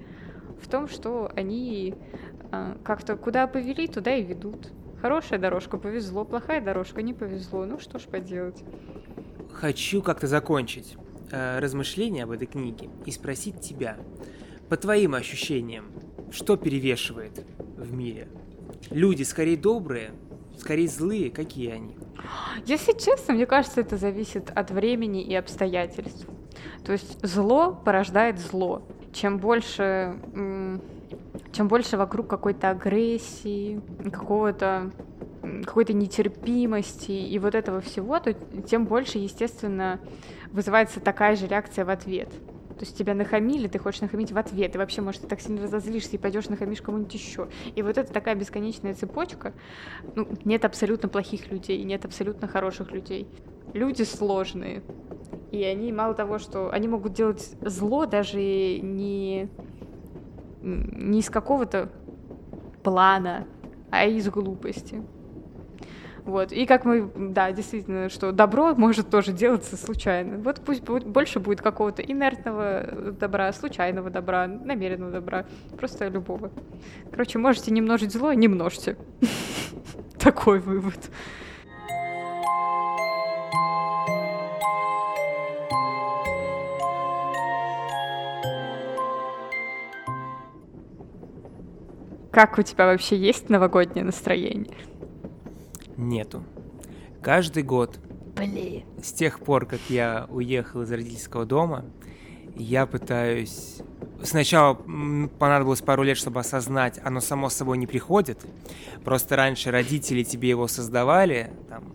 [0.61, 1.95] в том, что они
[2.51, 4.71] э, как-то куда повели, туда и ведут.
[5.05, 7.63] Хорошая дорожка повезло, плохая дорожка не повезло.
[7.65, 8.63] Ну что ж поделать.
[9.53, 10.97] Хочу как-то закончить
[11.29, 13.97] э, размышления об этой книге и спросить тебя,
[14.67, 15.91] по твоим ощущениям,
[16.31, 17.45] что перевешивает
[17.77, 18.29] в мире?
[18.89, 20.09] Люди скорее добрые,
[20.57, 21.95] скорее злые, какие они?
[22.65, 26.25] Если честно, мне кажется, это зависит от времени и обстоятельств.
[26.83, 28.81] То есть зло порождает зло.
[29.13, 30.15] Чем больше
[31.51, 34.91] чем больше вокруг какой-то агрессии, какого-то
[35.63, 39.99] какой-то нетерпимости и вот этого всего, то тем больше, естественно,
[40.51, 42.29] вызывается такая же реакция в ответ.
[42.29, 45.61] То есть тебя нахамили, ты хочешь нахамить в ответ, и вообще, может, ты так сильно
[45.61, 47.47] разозлишься и пойдешь нахамишь кому-нибудь еще.
[47.73, 49.53] И вот это такая бесконечная цепочка.
[50.15, 53.27] Ну, нет абсолютно плохих людей, нет абсолютно хороших людей.
[53.73, 54.83] Люди сложные.
[55.51, 59.49] И они мало того, что они могут делать зло даже не,
[60.65, 61.89] не из какого-то
[62.83, 63.45] плана,
[63.91, 65.01] а из глупости.
[66.25, 66.51] Вот.
[66.51, 70.39] И как мы, да, действительно, что добро может тоже делаться случайно.
[70.39, 75.45] Вот пусть будет, больше будет какого-то инертного добра, случайного добра, намеренного добра,
[75.77, 76.51] просто любого.
[77.11, 78.97] Короче, можете не множить зло, не множьте.
[80.19, 80.97] Такой вывод.
[92.35, 94.75] Как у тебя вообще есть новогоднее настроение?
[95.95, 96.43] Нету.
[97.21, 97.97] Каждый год,
[98.35, 98.83] Блин.
[99.01, 101.85] с тех пор, как я уехал из родительского дома,
[102.57, 103.77] я пытаюсь...
[104.21, 108.45] Сначала понадобилось пару лет, чтобы осознать, оно само собой не приходит.
[109.05, 111.85] Просто раньше родители тебе его создавали, там,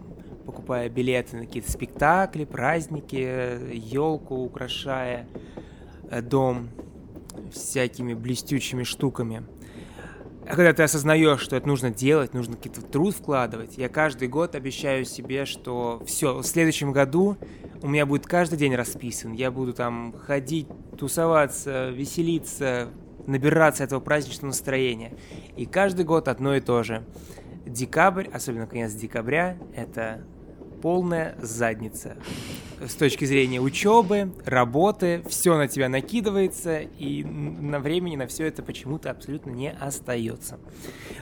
[0.46, 5.28] покупая билеты на какие-то спектакли, праздники, елку украшая
[6.10, 6.70] э, дом
[7.52, 9.42] всякими блестючими штуками.
[10.50, 14.56] А когда ты осознаешь, что это нужно делать, нужно какой-то труд вкладывать, я каждый год
[14.56, 17.36] обещаю себе, что все, в следующем году
[17.82, 19.32] у меня будет каждый день расписан.
[19.32, 20.66] Я буду там ходить,
[20.98, 22.88] тусоваться, веселиться,
[23.28, 25.12] набираться этого праздничного настроения.
[25.56, 27.04] И каждый год одно и то же.
[27.64, 30.24] Декабрь, особенно конец декабря, это
[30.80, 32.16] полная задница.
[32.80, 38.62] С точки зрения учебы, работы, все на тебя накидывается, и на времени на все это
[38.62, 40.58] почему-то абсолютно не остается.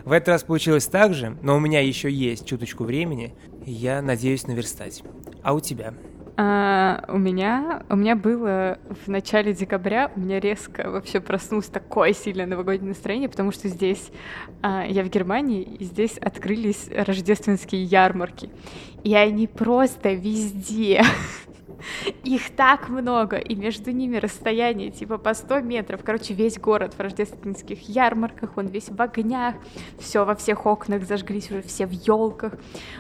[0.05, 3.35] В этот раз получилось так же, но у меня еще есть чуточку времени,
[3.67, 5.03] я надеюсь наверстать.
[5.43, 5.95] А у тебя?
[6.41, 12.13] А, у меня у меня было в начале декабря у меня резко вообще проснулось такое
[12.13, 14.13] сильное новогоднее настроение, потому что здесь
[14.63, 18.51] а, я в Германии и здесь открылись рождественские ярмарки,
[19.03, 21.03] и они просто везде.
[22.25, 26.01] Их так много, и между ними расстояние типа по 100 метров.
[26.05, 29.55] Короче, весь город в рождественских ярмарках, он весь в огнях,
[29.99, 32.55] все во всех окнах зажглись уже, все в елках.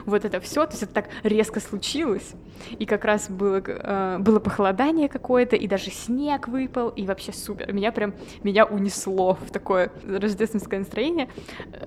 [0.05, 2.33] Вот это все, то есть это так резко случилось.
[2.79, 7.73] И как раз было, э, было похолодание какое-то, и даже снег выпал, и вообще супер.
[7.73, 11.29] Меня прям, меня унесло в такое рождественское настроение,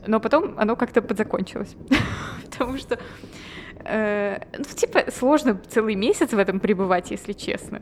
[0.08, 1.76] но потом оно как-то подзакончилось.
[2.46, 3.00] Потому что
[3.86, 7.82] э, ну, типа, сложно целый месяц в этом пребывать, если честно.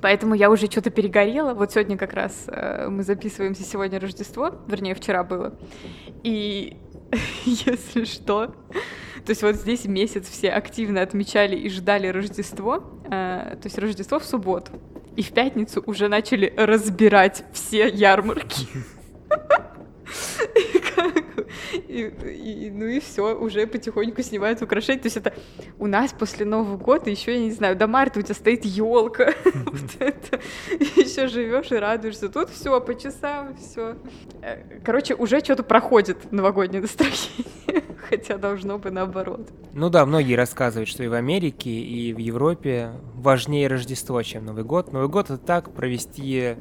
[0.00, 1.54] Поэтому я уже что-то перегорела.
[1.54, 5.58] Вот сегодня как раз э, мы записываемся сегодня Рождество, вернее, вчера было.
[6.22, 6.76] И
[7.44, 13.64] если что, то есть вот здесь месяц все активно отмечали и ждали Рождество, э, то
[13.64, 14.72] есть Рождество в субботу.
[15.16, 18.68] И в пятницу уже начали разбирать все ярмарки.
[21.88, 25.00] И, и, ну и все, уже потихоньку снимают украшения.
[25.00, 25.32] То есть это
[25.78, 29.32] у нас после Нового года еще, я не знаю, до марта у тебя стоит елка.
[29.64, 30.40] Вот это.
[30.96, 32.28] Еще живешь и радуешься.
[32.28, 33.96] Тут все по часам, все.
[34.42, 37.84] Э, короче, уже что-то проходит новогоднее настроение.
[38.08, 39.48] Хотя должно бы наоборот.
[39.72, 44.64] Ну да, многие рассказывают, что и в Америке, и в Европе важнее Рождество, чем Новый
[44.64, 44.92] год.
[44.92, 46.56] Новый год это так провести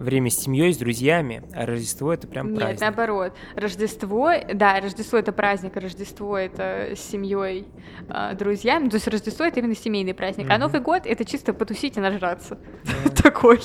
[0.00, 2.72] время с семьей, с друзьями, а Рождество это прям праздник.
[2.72, 3.34] Нет, наоборот.
[3.54, 7.68] Рождество, да, Рождество это праздник, а Рождество это с семьей,
[8.08, 8.88] э, друзьями.
[8.88, 10.54] То есть Рождество это именно семейный праздник, mm-hmm.
[10.54, 12.58] а Новый год это чисто потусить и нажраться.
[12.84, 13.22] Yeah.
[13.22, 13.60] Такой.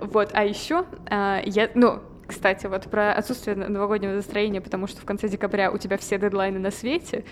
[0.00, 5.04] Вот, а еще э, я, ну, кстати, вот про отсутствие новогоднего настроения, потому что в
[5.04, 7.24] конце декабря у тебя все дедлайны на свете.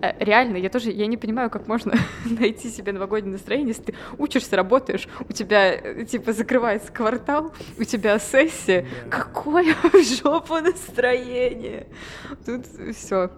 [0.00, 3.94] Э, реально, я тоже, я не понимаю, как можно найти себе новогоднее настроение, если ты
[4.18, 8.86] учишься, работаешь, у тебя, э, типа, закрывается квартал, у тебя сессия.
[9.04, 9.10] Да.
[9.18, 11.86] Какое в жопу настроение!
[12.44, 13.30] Тут все.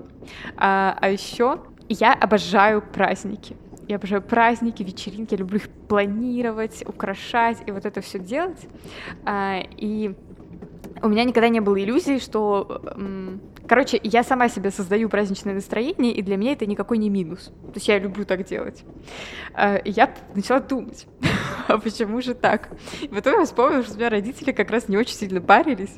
[0.57, 3.57] А, а еще я обожаю праздники.
[3.88, 8.66] Я обожаю праздники, вечеринки, я люблю их планировать, украшать и вот это все делать.
[9.25, 10.14] А, и
[11.03, 12.83] у меня никогда не было иллюзий, что...
[13.69, 17.47] Короче, я сама себе создаю праздничное настроение, и для меня это никакой не минус.
[17.47, 18.85] То есть я люблю так делать.
[19.55, 21.07] А, я начала думать,
[21.69, 22.71] а почему же так?
[23.01, 25.95] И потом я вспомнила, что у меня родители как раз не очень сильно парились.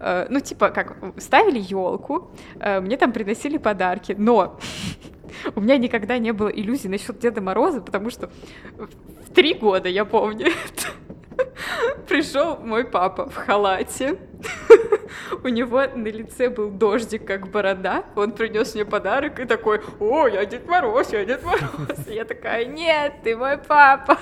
[0.00, 2.30] А, ну, типа, как, ставили елку,
[2.60, 4.58] а, мне там приносили подарки, но
[5.54, 8.30] у меня никогда не было иллюзий насчет Деда Мороза, потому что
[8.76, 10.48] в три года, я помню,
[12.08, 14.18] Пришел мой папа в халате.
[15.44, 18.04] У него на лице был дождик, как борода.
[18.14, 22.06] Он принес мне подарок и такой, о, я Дед Мороз, я Дед Мороз.
[22.06, 24.18] Я такая, нет, ты мой папа.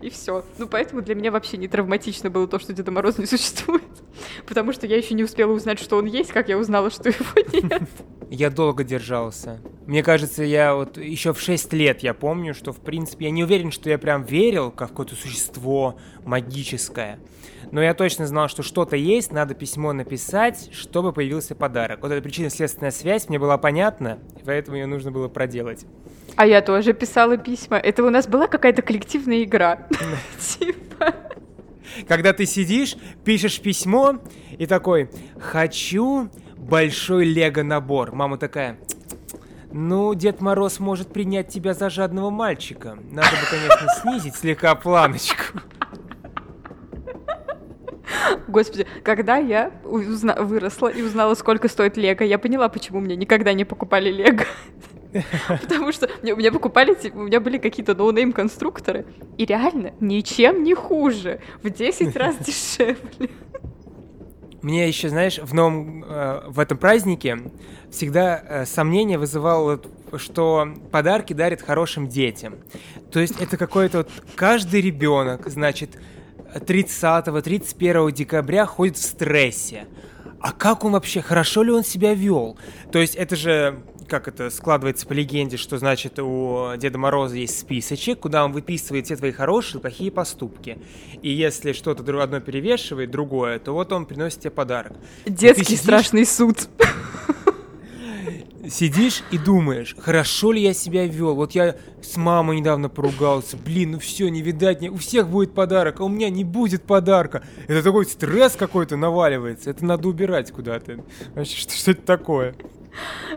[0.00, 0.44] И все.
[0.58, 3.82] Ну, поэтому для меня вообще не травматично было то, что Деда Мороз не существует.
[4.46, 7.24] Потому что я еще не успела узнать, что он есть, как я узнала, что его
[7.52, 7.88] нет.
[8.30, 9.60] Я долго держался.
[9.86, 13.44] Мне кажется, я вот еще в 6 лет я помню, что, в принципе, я не
[13.44, 17.18] уверен, что я прям верил как какое-то существо магическое.
[17.70, 22.02] Но я точно знал, что что-то есть, надо письмо написать, чтобы появился подарок.
[22.02, 25.86] Вот эта причинно-следственная связь мне была понятна, поэтому ее нужно было проделать.
[26.36, 27.76] А я тоже писала письма.
[27.76, 29.86] Это у нас была какая-то коллективная игра.
[30.38, 31.14] Типа.
[32.08, 34.18] Когда ты сидишь, пишешь письмо
[34.56, 38.12] и такой «Хочу большой лего-набор».
[38.12, 38.78] Мама такая
[39.72, 42.98] ну, Дед Мороз может принять тебя за жадного мальчика.
[43.10, 45.60] Надо бы, конечно, снизить слегка планочку.
[48.48, 53.54] Господи, когда я узна- выросла и узнала, сколько стоит Лего, я поняла, почему мне никогда
[53.54, 54.44] не покупали Лего.
[55.48, 60.74] Потому что мне, мне покупали, у меня были какие-то no-name конструкторы, и реально ничем не
[60.74, 63.30] хуже, в 10 раз дешевле.
[64.62, 67.38] Мне еще, знаешь, в новом, э, в этом празднике
[67.90, 69.80] всегда э, сомнение вызывало,
[70.16, 72.54] что подарки дарят хорошим детям.
[73.10, 75.98] То есть это какой-то вот каждый ребенок, значит,
[76.54, 79.86] 30-31 декабря ходит в стрессе.
[80.40, 82.56] А как он вообще, хорошо ли он себя вел?
[82.90, 83.80] То есть это же,
[84.12, 89.06] как это складывается по легенде, что значит у Деда Мороза есть списочек, куда он выписывает
[89.06, 90.76] все твои хорошие и плохие поступки.
[91.22, 94.92] И если что-то одно перевешивает другое, то вот он приносит тебе подарок.
[95.24, 95.80] Детский сидишь...
[95.80, 96.68] страшный суд
[98.68, 101.34] сидишь и думаешь, хорошо ли я себя вел.
[101.34, 103.56] Вот я с мамой недавно поругался.
[103.56, 104.90] Блин, ну все, не видать, не...
[104.90, 107.42] у всех будет подарок, а у меня не будет подарка.
[107.66, 109.70] Это такой стресс какой-то наваливается.
[109.70, 111.02] Это надо убирать куда-то.
[111.34, 112.54] Вообще, что, что это такое?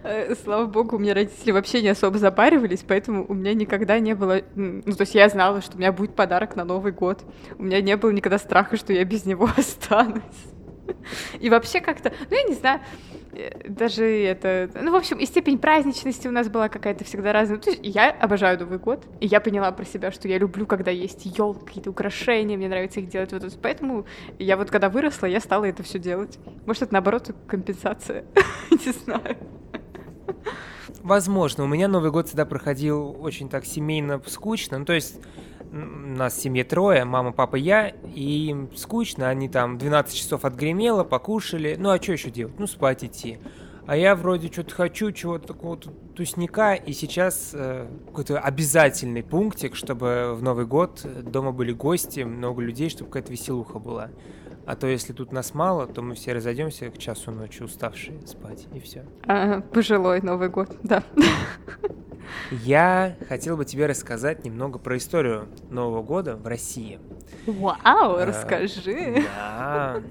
[0.03, 4.13] Э, слава богу, у меня родители вообще не особо запаривались, поэтому у меня никогда не
[4.13, 4.41] было...
[4.55, 7.23] Ну, то есть я знала, что у меня будет подарок на Новый год.
[7.57, 10.23] У меня не было никогда страха, что я без него останусь.
[11.39, 12.81] И вообще как-то, ну, я не знаю,
[13.67, 14.69] даже это...
[14.81, 17.57] Ну, в общем, и степень праздничности у нас была какая-то всегда разная.
[17.57, 20.91] То есть я обожаю Новый год, и я поняла про себя, что я люблю, когда
[20.91, 23.31] есть елка, какие-то украшения, мне нравится их делать.
[23.33, 24.05] Вот, поэтому
[24.39, 26.39] я вот когда выросла, я стала это все делать.
[26.65, 28.25] Может, это наоборот компенсация?
[28.71, 29.37] Не знаю.
[31.01, 34.79] Возможно, у меня Новый год всегда проходил очень так семейно скучно.
[34.79, 35.19] Ну, то есть
[35.75, 41.03] нас в семье трое, мама, папа, я, и им скучно, они там 12 часов отгремело,
[41.03, 42.57] покушали, ну а что еще делать?
[42.57, 43.39] Ну спать идти.
[43.85, 45.77] А я вроде что-то хочу, чего-то такого
[46.15, 52.63] тусняка, и сейчас э, какой-то обязательный пунктик, чтобы в Новый год дома были гости, много
[52.63, 54.09] людей, чтобы какая-то веселуха была.
[54.65, 58.65] А то если тут нас мало, то мы все разойдемся к часу ночи, уставшие спать,
[58.73, 59.05] и все.
[59.27, 61.03] А, пожилой Новый год, да.
[62.49, 66.99] Я хотел бы тебе рассказать немного про историю Нового года в России.
[67.45, 69.23] Вау, а, расскажи.
[69.35, 70.01] Да.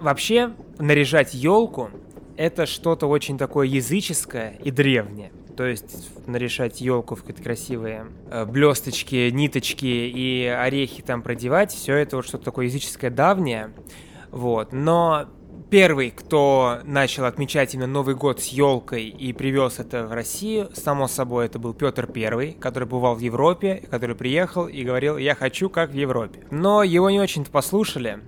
[0.00, 1.90] Вообще, наряжать елку
[2.36, 5.32] это что-то очень такое языческое и древнее.
[5.56, 11.96] То есть нарешать елку в какие-то красивые э, блесточки, ниточки и орехи там продевать, все
[11.96, 13.72] это вот что-то такое языческое давнее.
[14.30, 14.72] Вот.
[14.72, 15.28] Но
[15.70, 21.08] первый, кто начал отмечать именно Новый год с елкой и привез это в Россию, само
[21.08, 25.68] собой, это был Петр Первый, который бывал в Европе, который приехал и говорил, я хочу
[25.68, 26.40] как в Европе.
[26.50, 28.20] Но его не очень-то послушали,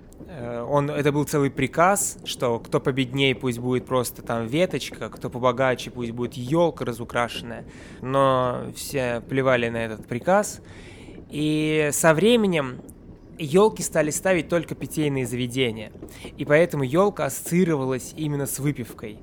[0.69, 5.89] он, это был целый приказ, что кто победнее, пусть будет просто там веточка, кто побогаче,
[5.89, 7.65] пусть будет елка разукрашенная.
[8.01, 10.61] Но все плевали на этот приказ.
[11.29, 12.81] И со временем
[13.37, 15.91] елки стали ставить только питейные заведения.
[16.37, 19.19] И поэтому елка ассоциировалась именно с выпивкой.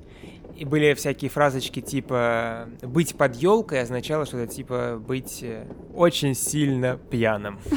[0.57, 6.97] И были всякие фразочки типа «быть под елкой» означало что-то типа «быть э, очень сильно
[6.97, 7.59] пьяным».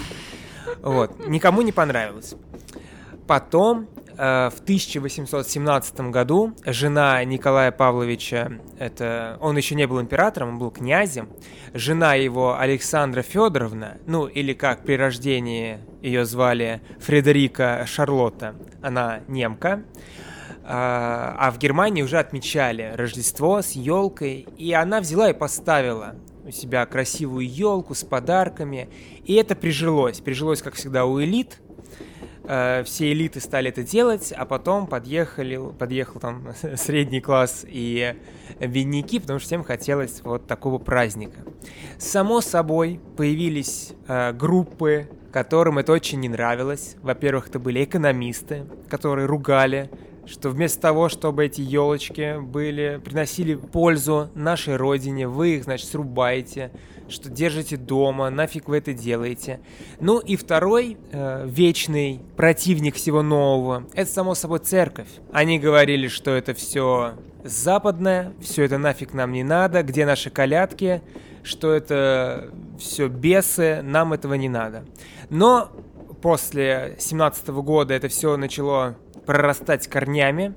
[0.83, 1.27] Вот.
[1.27, 2.37] Никому не понравилось.
[3.29, 3.89] Потом
[4.21, 10.73] Э, в 1817 году жена Николая Павловича, это он еще не был императором, он был
[10.73, 11.29] князем,
[11.73, 19.85] жена его Александра Федоровна, ну или как при рождении ее звали Фредерика Шарлотта, она немка,
[19.85, 26.51] э, а в Германии уже отмечали Рождество с елкой, и она взяла и поставила у
[26.51, 28.89] себя красивую елку с подарками,
[29.25, 31.61] и это прижилось, прижилось, как всегда, у элит,
[32.49, 38.17] э, все элиты стали это делать, а потом подъехали, подъехал там средний класс и
[38.59, 41.41] бедняки, потому что всем хотелось вот такого праздника.
[41.99, 46.97] Само собой появились э, группы которым это очень не нравилось.
[47.03, 49.91] Во-первых, это были экономисты, которые ругали
[50.29, 56.71] что вместо того, чтобы эти елочки были, приносили пользу нашей родине, вы их, значит, срубаете,
[57.09, 59.61] что держите дома, нафиг вы это делаете.
[60.01, 65.09] Ну и второй э, вечный противник всего нового, это само собой церковь.
[65.33, 67.15] Они говорили, что это все
[67.45, 71.03] западное, все это нафиг нам не надо, где наши колядки,
[71.43, 74.85] что это все бесы, нам этого не надо.
[75.31, 75.73] Но
[76.21, 78.97] после 17 года это все начало
[79.29, 80.55] прорастать корнями,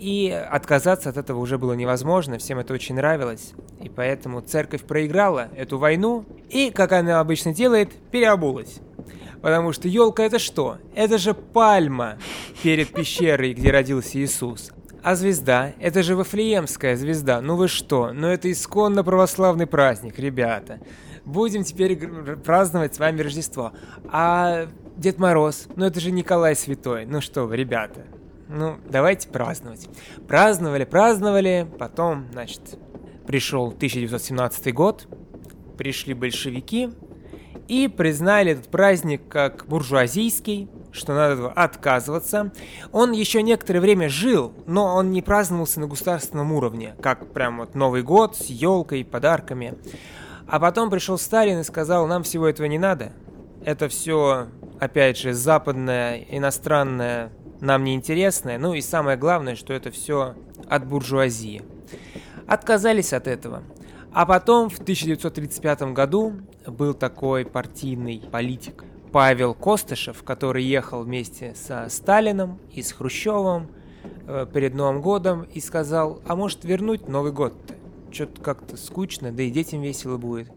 [0.00, 3.52] и отказаться от этого уже было невозможно, всем это очень нравилось.
[3.80, 8.80] И поэтому церковь проиграла эту войну, и, как она обычно делает, переобулась.
[9.40, 10.78] Потому что елка это что?
[10.96, 12.18] Это же пальма
[12.64, 14.72] перед пещерой, где родился Иисус.
[15.04, 15.72] А звезда?
[15.78, 17.40] Это же Вафлеемская звезда.
[17.40, 18.12] Ну вы что?
[18.12, 20.80] Ну это исконно православный праздник, ребята.
[21.24, 21.96] Будем теперь
[22.44, 23.72] праздновать с вами Рождество.
[24.10, 24.66] А
[24.96, 27.06] Дед Мороз, ну это же Николай Святой.
[27.06, 28.02] Ну что вы, ребята,
[28.48, 29.88] ну давайте праздновать.
[30.28, 32.78] Праздновали, праздновали, потом, значит,
[33.26, 35.06] пришел 1917 год,
[35.78, 36.90] пришли большевики
[37.68, 42.52] и признали этот праздник как буржуазийский, что надо отказываться.
[42.92, 47.74] Он еще некоторое время жил, но он не праздновался на государственном уровне, как прям вот
[47.74, 49.74] Новый год с елкой, подарками.
[50.46, 53.12] А потом пришел Сталин и сказал, нам всего этого не надо.
[53.64, 54.48] Это все
[54.82, 57.30] опять же, западное, иностранное
[57.60, 60.34] нам не интересное, ну и самое главное, что это все
[60.68, 61.62] от буржуазии.
[62.48, 63.62] Отказались от этого.
[64.12, 66.32] А потом в 1935 году
[66.66, 73.68] был такой партийный политик Павел Костышев, который ехал вместе со Сталином и с Хрущевым
[74.26, 77.74] э, перед Новым годом и сказал, а может вернуть Новый год-то?
[78.10, 80.48] Что-то как-то скучно, да и детям весело будет.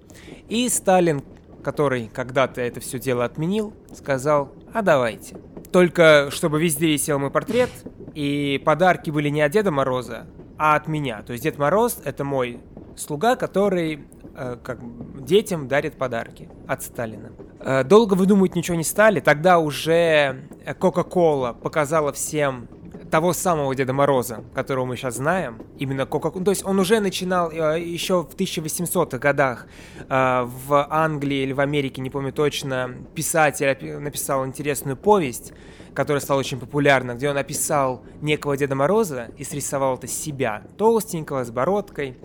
[0.50, 1.22] И Сталин
[1.66, 5.36] который когда-то это все дело отменил, сказал, а давайте.
[5.72, 7.72] Только чтобы везде висел мой портрет,
[8.14, 10.28] и подарки были не от Деда Мороза,
[10.60, 11.24] а от меня.
[11.24, 12.60] То есть Дед Мороз— это мой
[12.96, 14.06] слуга, который
[14.36, 14.80] э, как
[15.26, 17.32] детям дарит подарки от Сталина.
[17.60, 19.20] Э, долго выдумывать ничего не стали.
[19.20, 20.44] Тогда уже
[20.78, 22.68] Кока-Кола показала всем
[23.16, 27.50] того самого Деда Мороза, которого мы сейчас знаем, именно кока то есть он уже начинал
[27.50, 29.68] э, еще в 1800-х годах
[30.10, 35.54] э, в Англии или в Америке, не помню точно, писатель написал интересную повесть,
[35.94, 41.46] которая стала очень популярна, где он описал некого Деда Мороза и срисовал это себя, толстенького,
[41.46, 42.18] с бородкой,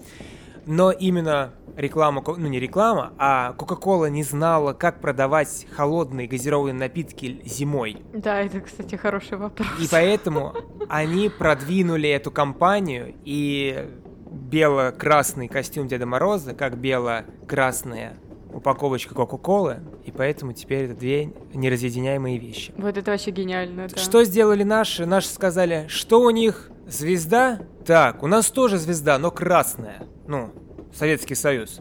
[0.66, 7.40] но именно реклама, ну не реклама, а Coca-Cola не знала, как продавать холодные газированные напитки
[7.44, 8.02] зимой.
[8.12, 9.68] Да, это, кстати, хороший вопрос.
[9.80, 10.54] И поэтому
[10.88, 13.88] они продвинули эту компанию, и
[14.30, 18.16] бело-красный костюм Деда Мороза, как бело-красная
[18.52, 22.72] упаковочка Кока-Колы, и поэтому теперь это две неразъединяемые вещи.
[22.76, 23.96] Вот это вообще гениально, да.
[23.96, 25.06] Что сделали наши?
[25.06, 27.61] Наши сказали, что у них звезда?
[27.85, 30.03] Так, у нас тоже звезда, но красная.
[30.26, 30.51] Ну,
[30.95, 31.81] Советский Союз.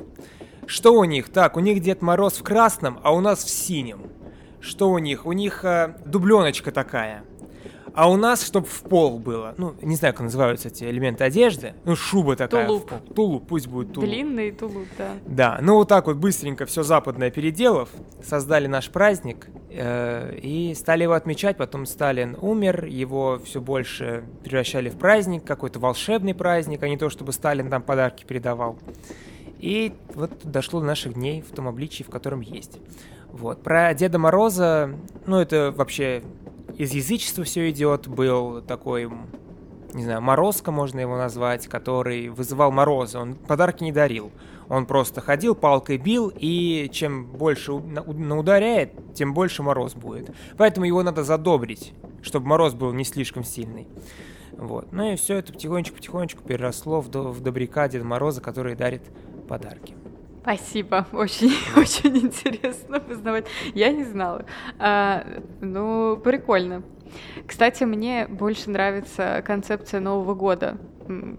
[0.66, 1.30] Что у них?
[1.30, 4.04] Так, у них Дед Мороз в красном, а у нас в синем.
[4.62, 5.26] Что у них?
[5.26, 7.24] У них э, дубленочка такая.
[7.94, 9.56] А у нас, чтобы в пол было.
[9.58, 11.74] Ну, не знаю, как называются эти элементы одежды.
[11.86, 12.68] Ну, шуба такая.
[12.68, 12.92] Тулуп.
[13.16, 14.08] Тулуп, пусть будет тулуп.
[14.08, 15.10] Длинный тулуп, да.
[15.26, 17.90] Да, ну вот так вот быстренько все западное переделав,
[18.24, 21.58] создали наш праздник и стали его отмечать.
[21.58, 27.10] Потом Сталин умер, его все больше превращали в праздник, какой-то волшебный праздник, а не то,
[27.10, 28.78] чтобы Сталин там подарки передавал.
[29.60, 32.80] И вот дошло до наших дней в том обличии, в котором есть.
[33.32, 33.62] Вот.
[33.62, 34.96] Про Деда Мороза,
[35.26, 36.24] ну это вообще
[36.78, 39.10] из язычества все идет, был такой,
[39.94, 44.32] не знаю, Морозко можно его назвать, который вызывал морозы, он подарки не дарил.
[44.70, 50.32] Он просто ходил, палкой бил, и чем больше наударяет, тем больше мороз будет.
[50.58, 53.88] Поэтому его надо задобрить, чтобы мороз был не слишком сильный.
[54.54, 54.92] Вот.
[54.92, 59.04] Ну и все это потихонечку-потихонечку переросло в, в добряка Деда Мороза, который дарит
[59.48, 59.96] подарки.
[60.42, 63.46] Спасибо, очень, очень интересно познавать.
[63.74, 64.46] Я не знала.
[64.78, 65.26] А,
[65.62, 66.84] ну, прикольно.
[67.48, 70.78] Кстати, мне больше нравится концепция Нового года,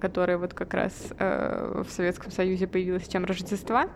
[0.00, 3.88] которая вот как раз э, в Советском Союзе появилась, чем Рождества,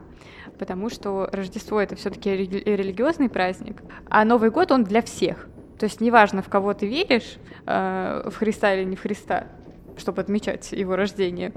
[0.59, 5.49] потому что Рождество это все-таки религиозный праздник, а Новый год он для всех.
[5.79, 9.49] То есть неважно, в кого ты веришь, э, в Христа или не в Христа,
[9.97, 11.53] чтобы отмечать его рождение,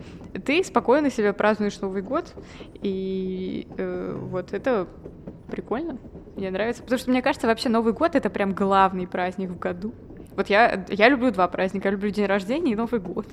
[0.46, 2.34] ты спокойно себе празднуешь Новый год,
[2.82, 4.88] и э, вот это
[5.50, 5.98] прикольно,
[6.36, 9.94] мне нравится, потому что мне кажется, вообще Новый год это прям главный праздник в году.
[10.36, 13.26] Вот я, я люблю два праздника, я люблю день рождения и Новый год.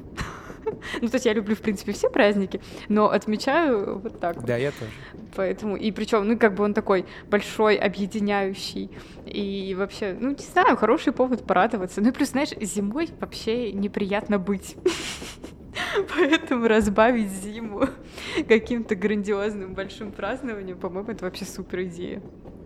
[1.00, 4.44] Ну, то есть я люблю, в принципе, все праздники, но отмечаю вот так вот.
[4.44, 4.90] Да, я тоже.
[5.34, 8.90] Поэтому, и причем, ну, как бы он такой большой, объединяющий,
[9.26, 12.00] и вообще, ну, не знаю, хороший повод порадоваться.
[12.00, 14.76] Ну, и плюс, знаешь, зимой вообще неприятно быть.
[16.16, 17.88] Поэтому разбавить зиму
[18.48, 22.22] каким-то грандиозным большим празднованием, по-моему, это вообще супер идея.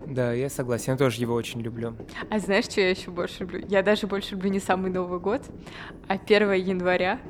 [0.06, 1.94] Да, я согласен, я тоже его очень люблю.
[2.30, 3.62] А знаешь, что я еще больше люблю?
[3.68, 5.42] Я даже больше люблю не самый Новый год,
[6.06, 7.20] а 1 января,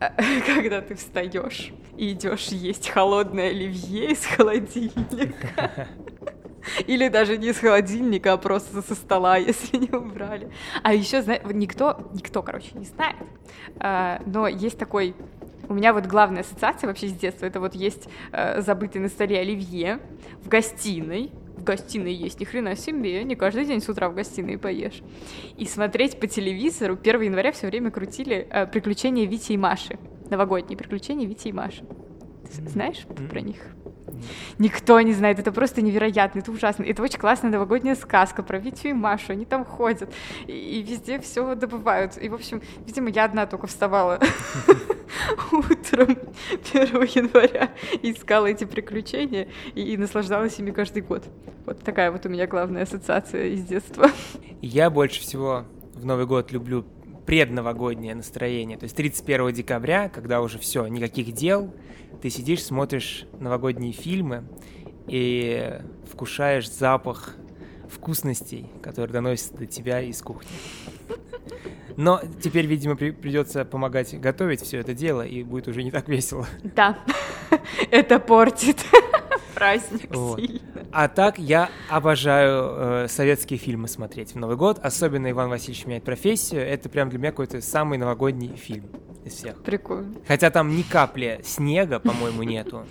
[0.46, 5.88] когда ты встаешь и идешь есть холодное оливье из холодильника.
[6.86, 10.50] Или даже не из холодильника, а просто со стола, если не убрали.
[10.82, 13.16] А еще, знаешь, никто, никто, короче, не знает.
[13.78, 15.14] А, но есть такой
[15.68, 19.38] у меня вот главная ассоциация вообще с детства, это вот есть э, забытый на столе
[19.38, 19.98] оливье
[20.42, 21.32] в гостиной,
[21.64, 25.02] в гостиной есть, ни хрена себе, не каждый день с утра в гостиной поешь.
[25.56, 29.98] И смотреть по телевизору 1 января все время крутили э, приключения Вити и Маши,
[30.30, 31.84] новогодние приключения Вити и Маши.
[32.44, 33.28] Ты знаешь mm-hmm.
[33.28, 33.56] про них?
[34.58, 36.84] Никто не знает, это просто невероятно, это ужасно.
[36.84, 40.12] Это очень классная новогодняя сказка про Витю и Машу, они там ходят
[40.46, 42.16] и, и везде все добывают.
[42.20, 44.20] И, в общем, видимо, я одна только вставала
[45.52, 46.18] утром
[46.72, 47.70] 1 января
[48.02, 51.24] искала эти приключения и, и наслаждалась ими каждый год.
[51.66, 54.10] Вот такая вот у меня главная ассоциация из детства.
[54.60, 56.84] Я больше всего в Новый год люблю
[57.26, 58.78] предновогоднее настроение.
[58.78, 61.74] То есть 31 декабря, когда уже все, никаких дел,
[62.22, 64.44] ты сидишь, смотришь новогодние фильмы
[65.06, 67.36] и вкушаешь запах
[67.88, 70.50] вкусностей, которые доносятся до тебя из кухни.
[71.96, 76.08] Но теперь, видимо, при придется помогать готовить все это дело, и будет уже не так
[76.08, 76.46] весело.
[76.62, 76.98] Да,
[77.90, 78.84] это портит
[79.54, 80.40] праздник вот.
[80.40, 80.60] сильно.
[80.92, 86.04] А так я обожаю э, советские фильмы смотреть в Новый год, особенно Иван Васильевич меняет
[86.04, 86.62] профессию.
[86.62, 88.86] Это прям для меня какой-то самый новогодний фильм
[89.24, 89.62] из всех.
[89.62, 90.14] Прикольно.
[90.26, 92.86] Хотя там ни капли снега, по-моему, нету,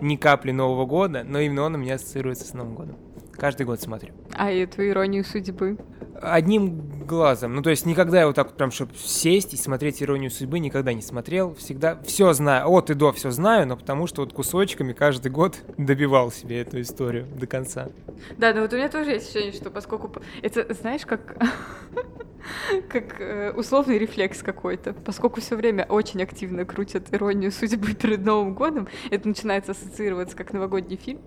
[0.00, 2.96] ни капли Нового года, но именно он у меня ассоциируется с Новым годом.
[3.32, 4.14] Каждый год смотрю.
[4.32, 5.78] А эту иронию судьбы?
[6.20, 7.54] Одним глазом.
[7.54, 10.60] Ну, то есть никогда я вот так вот прям, чтобы сесть и смотреть «Иронию судьбы»,
[10.60, 11.54] никогда не смотрел.
[11.54, 15.56] Всегда все знаю, от и до все знаю, но потому что вот кусочками каждый год
[15.76, 17.88] добивал себе эту историю до конца.
[18.36, 20.12] Да, ну вот у меня тоже есть ощущение, что поскольку...
[20.42, 21.36] Это, знаешь, как...
[22.88, 24.92] как э, условный рефлекс какой-то.
[24.92, 30.52] Поскольку все время очень активно крутят иронию судьбы перед Новым годом, это начинается ассоциироваться как
[30.52, 31.20] новогодний фильм.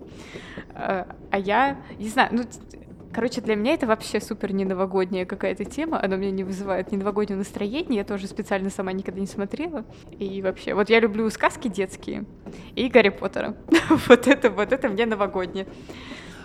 [0.74, 2.44] Э, а я, не знаю, ну,
[3.12, 6.96] Короче, для меня это вообще супер не новогодняя какая-то тема, она меня не вызывает ни
[6.96, 9.84] новогоднего настроения, я тоже специально сама никогда не смотрела.
[10.18, 12.24] И вообще, вот я люблю сказки детские
[12.74, 13.54] и Гарри Поттера.
[14.08, 15.66] вот это, вот это мне новогоднее.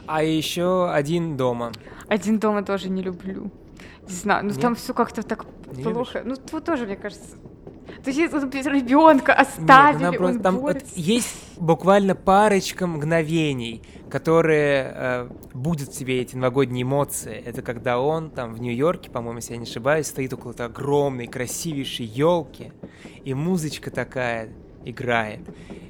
[0.08, 1.72] А еще один дома.
[2.08, 3.50] Один дома тоже не люблю.
[4.08, 4.62] Не знаю, ну Нет?
[4.62, 6.20] там все как-то так не плохо.
[6.20, 6.40] Любишь?
[6.40, 7.36] Ну, тут тоже, мне кажется,
[8.04, 15.92] то есть ребенка оставили, Нет, просто, там вот есть буквально парочка мгновений, которые э, будут
[15.92, 17.42] тебе эти новогодние эмоции.
[17.46, 22.06] Это когда он там в Нью-Йорке, по-моему, если я не ошибаюсь, стоит около огромной, красивейшей
[22.06, 22.72] елки,
[23.24, 24.50] и музычка такая
[24.86, 25.42] играет.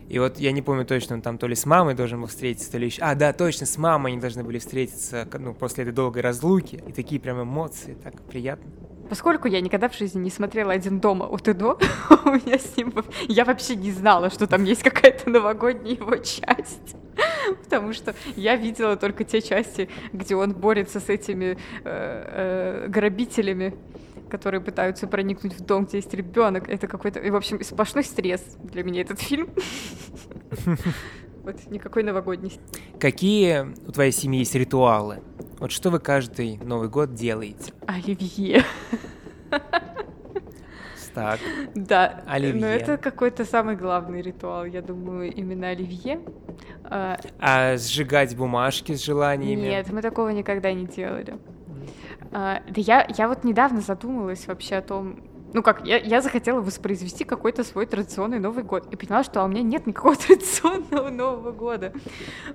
[0.10, 2.72] И вот я не помню точно, он там то ли с мамой должен был встретиться,
[2.72, 3.02] то ли еще...
[3.02, 6.82] А, да, точно, с мамой они должны были встретиться, ну, после этой долгой разлуки.
[6.88, 8.72] И такие прям эмоции, так приятно.
[9.10, 11.80] Поскольку я никогда в жизни не смотрела «Один дома» от и до,
[12.26, 12.94] у меня с ним...
[13.28, 16.96] Я вообще не знала, что там есть какая-то новогодняя его часть.
[17.64, 23.74] Потому что я видела только те части, где он борется с этими э, э, грабителями
[24.30, 26.68] которые пытаются проникнуть в дом, где есть ребенок.
[26.68, 29.50] Это какой-то, в общем, сплошной стресс для меня этот фильм.
[31.44, 32.60] Вот никакой новогодний.
[33.00, 35.22] Какие у твоей семьи есть ритуалы?
[35.60, 37.72] Вот что вы каждый Новый год делаете?
[37.86, 38.66] Оливье.
[41.18, 41.40] Так.
[41.74, 42.22] Да.
[42.28, 42.62] Оливье.
[42.62, 46.20] Но это какой-то самый главный ритуал, я думаю, именно оливье.
[46.84, 49.62] А, а сжигать бумажки с желаниями?
[49.62, 51.40] Нет, мы такого никогда не делали.
[52.32, 55.20] А, да я, я вот недавно задумалась вообще о том,
[55.54, 58.88] ну как, я, я захотела воспроизвести какой-то свой традиционный Новый год.
[58.92, 61.94] И поняла, что а у меня нет никакого традиционного Нового года.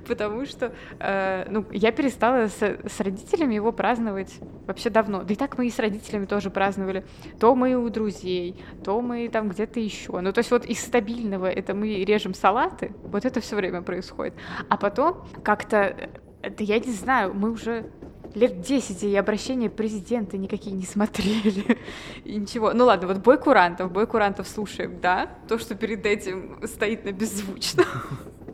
[0.06, 4.34] Потому что, э, ну, я перестала с, с родителями его праздновать
[4.66, 5.22] вообще давно.
[5.22, 7.04] Да и так мы и с родителями тоже праздновали.
[7.40, 10.20] То мы у друзей, то мы там где-то еще.
[10.20, 14.34] Ну, то есть вот из стабильного это мы режем салаты, вот это все время происходит.
[14.68, 16.10] А потом как-то,
[16.42, 17.90] да я не знаю, мы уже
[18.34, 21.78] лет 10 и обращения президента никакие не смотрели.
[22.24, 22.72] и ничего.
[22.72, 25.28] Ну ладно, вот бой курантов, бой курантов слушаем, да?
[25.48, 27.84] То, что перед этим стоит на беззвучно.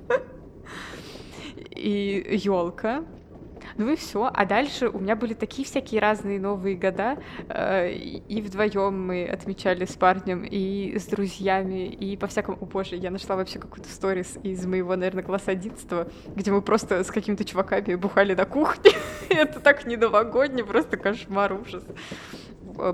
[1.71, 3.05] и елка.
[3.79, 4.29] Ну и все.
[4.35, 7.17] А дальше у меня были такие всякие разные новые года.
[7.49, 12.59] Э, и вдвоем мы отмечали с парнем, и с друзьями, и по всякому...
[12.61, 15.89] О боже, я нашла вообще какой-то сторис из моего, наверное, класса 11
[16.35, 18.91] где мы просто с какими-то чуваками бухали на кухне.
[19.29, 21.85] Это так не новогодний, просто кошмар, ужас.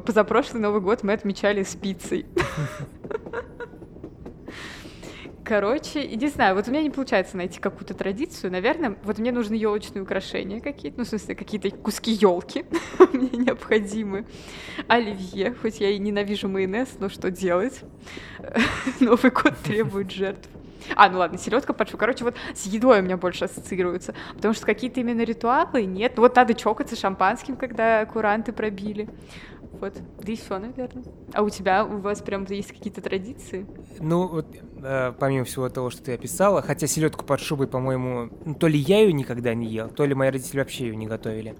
[0.04, 2.26] Позапрошлый Новый год мы отмечали с пиццей.
[5.44, 8.50] Короче, не знаю, вот у меня не получается найти какую-то традицию.
[8.50, 12.64] Наверное, вот мне нужны елочные украшения какие-то, ну, в смысле, какие-то куски елки
[13.12, 14.24] мне необходимы.
[14.88, 17.80] Оливье, хоть я и ненавижу майонез, но что делать?
[19.00, 20.48] Новый год требует жертв.
[20.96, 24.14] А, ну ладно, селедка под Короче, вот с едой у меня больше ассоциируется.
[24.34, 26.14] Потому что какие-то именно ритуалы нет.
[26.16, 29.08] Ну, вот надо чокаться шампанским, когда куранты пробили.
[29.84, 31.04] Вот, да и все, наверное.
[31.34, 33.66] А у тебя, у вас прям есть какие-то традиции?
[34.00, 34.46] Ну, вот,
[34.82, 38.78] э, помимо всего того, что ты описала, хотя селедку под шубой, по-моему, ну, то ли
[38.78, 41.54] я ее никогда не ел, то ли мои родители вообще ее не готовили.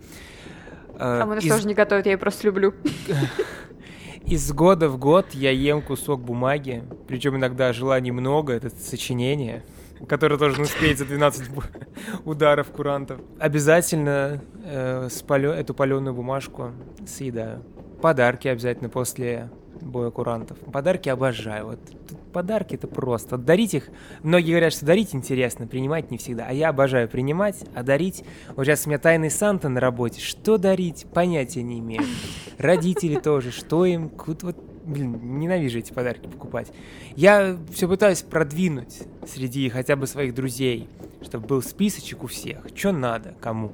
[0.95, 1.53] Э, а мы нас из...
[1.53, 2.73] тоже не готовят, я ее просто люблю.
[4.25, 9.67] Из года в год я ем кусок бумаги, причем иногда желаний много, это сочинение,
[10.09, 11.51] которое должен успеть за 12
[12.25, 13.21] ударов курантов.
[13.39, 16.71] Обязательно э, спалю эту паленую бумажку
[17.07, 17.63] съедаю.
[18.05, 19.49] Подарки обязательно после
[19.81, 20.59] боя курантов.
[20.59, 21.69] Подарки обожаю.
[21.69, 21.79] Вот
[22.35, 23.39] подарки это просто.
[23.39, 23.89] Дарить их,
[24.23, 26.45] многие говорят, что дарить интересно, принимать не всегда.
[26.47, 28.23] А я обожаю принимать, а дарить...
[28.57, 30.21] Вот сейчас у меня тайный Санта на работе.
[30.21, 31.07] Что дарить?
[31.15, 32.03] Понятия не имею.
[32.59, 33.51] Родители тоже.
[33.51, 34.11] Что им?
[34.27, 36.71] Вот, блин, ненавижу эти подарки покупать.
[37.17, 40.91] Я все пытаюсь продвинуть среди хотя бы своих друзей,
[41.23, 42.67] чтобы был списочек у всех.
[42.75, 43.73] Что надо, кому.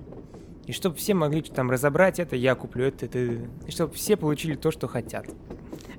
[0.67, 3.19] И чтобы все могли там разобрать это, я куплю это, это.
[3.19, 5.27] И чтобы все получили то, что хотят.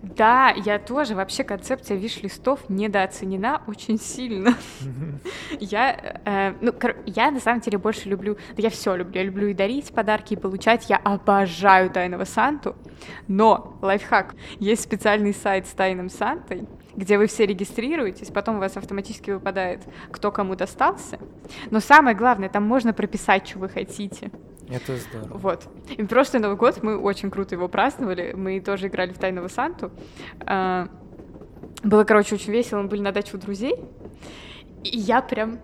[0.02, 1.16] Да, я тоже.
[1.16, 4.56] Вообще концепция виш-листов недооценена очень сильно.
[5.60, 6.74] Я, э, ну,
[7.06, 9.14] я на самом деле больше люблю, да я все люблю.
[9.16, 10.90] Я люблю и дарить подарки, и получать.
[10.90, 12.76] Я обожаю Тайного Санту.
[13.28, 18.78] Но, лайфхак, есть специальный сайт с Тайным Сантой, где вы все регистрируетесь, потом у вас
[18.78, 19.82] автоматически выпадает,
[20.12, 21.20] кто кому достался.
[21.70, 24.32] Но самое главное, там можно прописать, что вы хотите.
[24.72, 25.38] Это здорово.
[25.38, 25.68] Вот.
[25.90, 28.34] И прошлый Новый год мы очень круто его праздновали.
[28.34, 29.92] Мы тоже играли в Тайного Санту.
[30.40, 30.88] А,
[31.84, 32.82] было, короче, очень весело.
[32.82, 33.76] Мы были на даче у друзей.
[34.84, 35.60] И я прям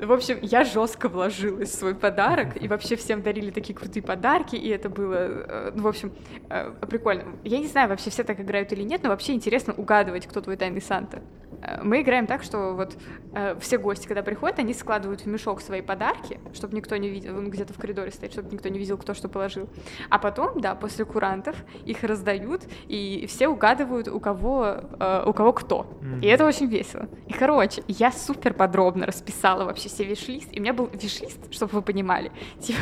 [0.00, 4.54] в общем, я жестко вложилась в свой подарок, и вообще всем дарили такие крутые подарки,
[4.54, 6.12] и это было, э, ну, в общем,
[6.48, 7.24] э, прикольно.
[7.42, 10.56] Я не знаю, вообще все так играют или нет, но вообще интересно угадывать, кто твой
[10.56, 11.20] тайный Санта.
[11.62, 12.96] Э, мы играем так, что вот
[13.34, 17.36] э, все гости, когда приходят, они складывают в мешок свои подарки, чтобы никто не видел,
[17.36, 19.68] он где-то в коридоре стоит, чтобы никто не видел, кто что положил.
[20.10, 25.52] А потом, да, после курантов их раздают, и все угадывают, у кого, э, у кого
[25.52, 25.86] кто.
[26.00, 26.20] Mm-hmm.
[26.22, 27.08] И это очень весело.
[27.26, 31.72] И, короче, я супер подробно расписала вообще все виш-лист, и у меня был виш-лист, чтобы
[31.72, 32.80] вы понимали, типа,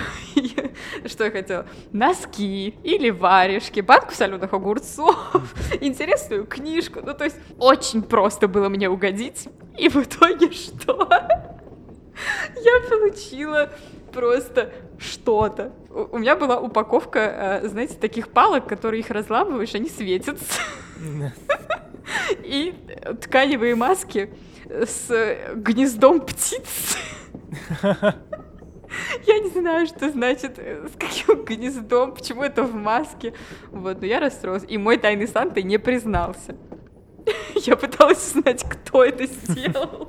[1.06, 8.02] что я хотела, носки или варежки, банку соленых огурцов, интересную книжку, ну, то есть очень
[8.02, 9.48] просто было мне угодить.
[9.78, 11.08] И в итоге что?
[12.56, 13.70] Я получила
[14.12, 15.72] просто что-то.
[15.90, 20.62] У меня была упаковка, э, знаете, таких палок, которые их разламываешь, они светятся.
[22.42, 22.74] И
[23.20, 24.30] тканевые маски
[24.68, 25.10] с
[25.54, 26.96] гнездом птиц.
[29.26, 33.34] Я не знаю, что значит, э, с каким гнездом, почему это в маске.
[33.70, 34.64] Вот, но я расстроилась.
[34.68, 36.56] И мой тайный Санта не признался.
[37.66, 40.08] Я пыталась узнать, кто это сделал.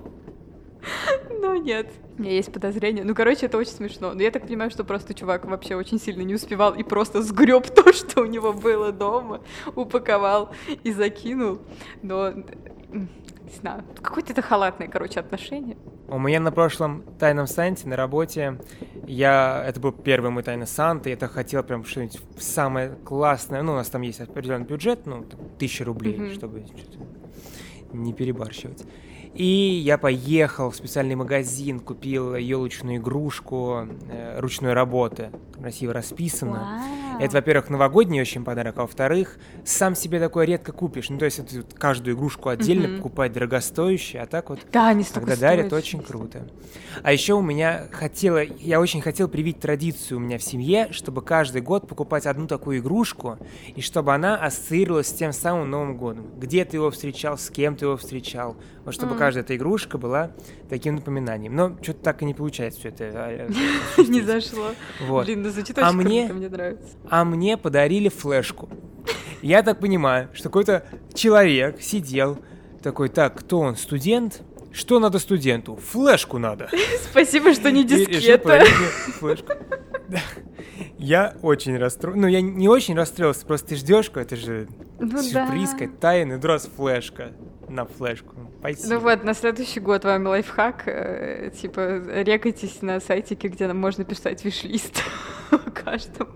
[1.42, 1.88] Но нет.
[2.18, 3.04] У меня есть подозрение.
[3.04, 4.14] Ну, короче, это очень смешно.
[4.14, 7.68] Но я так понимаю, что просто чувак вообще очень сильно не успевал и просто сгреб
[7.76, 9.42] то, что у него было дома,
[9.76, 10.52] упаковал
[10.84, 11.60] и закинул.
[12.02, 12.34] Но
[13.48, 15.78] не знаю, какое-то это халатное, короче, отношение.
[16.10, 18.60] У меня на прошлом тайном санте на работе,
[19.06, 23.74] я, это был первый мой тайный сант, и это хотел прям что-нибудь самое классное, ну,
[23.74, 25.26] у нас там есть определенный бюджет, ну,
[25.58, 26.34] тысяча рублей, mm-hmm.
[26.34, 26.66] чтобы
[27.94, 28.86] не перебарщивать.
[29.38, 35.30] И я поехал в специальный магазин, купил елочную игрушку э, ручной работы,
[35.60, 36.80] красиво расписано.
[36.84, 37.08] Wow.
[37.20, 41.10] Это, во-первых, новогодний очень подарок, а во-вторых, сам себе такое редко купишь.
[41.10, 42.98] Ну, то есть это каждую игрушку отдельно mm-hmm.
[42.98, 46.48] покупать дорогостоящую, а так вот, да, они когда дарят, очень круто.
[47.04, 51.22] А еще у меня хотела, я очень хотел привить традицию у меня в семье, чтобы
[51.22, 53.38] каждый год покупать одну такую игрушку,
[53.76, 56.28] и чтобы она ассоциировалась с тем самым Новым годом.
[56.38, 59.18] Где ты его встречал, с кем ты его встречал, вот чтобы mm.
[59.28, 60.32] Каждая эта игрушка была
[60.70, 61.54] таким напоминанием.
[61.54, 63.12] Но что-то так и не получается все это.
[63.14, 63.48] А,
[64.02, 64.70] не зашло.
[65.06, 65.26] Вот.
[65.26, 66.96] Блин, ну звучит а очень мне, мне нравится.
[67.10, 68.70] А мне подарили флешку.
[69.42, 72.38] Я так понимаю, что какой-то человек сидел
[72.82, 74.44] такой, так, кто он, студент?
[74.72, 75.76] Что надо студенту?
[75.76, 76.70] Флешку надо.
[77.12, 78.64] Спасибо, что не дискета.
[79.20, 79.52] флешку.
[80.98, 82.22] Я очень расстроен.
[82.22, 84.70] Ну, я не очень расстроился, просто ты ждешь, это же
[85.00, 85.72] Ну сюрприз,
[86.02, 86.26] да.
[86.26, 87.34] ну раз флешка
[87.70, 88.36] на флешку.
[88.60, 88.94] Спасибо.
[88.94, 94.04] Ну вот, на следующий год вам лайфхак, э, типа, рекайтесь на сайтике, где нам можно
[94.04, 95.04] писать виш-лист
[95.74, 96.32] каждому.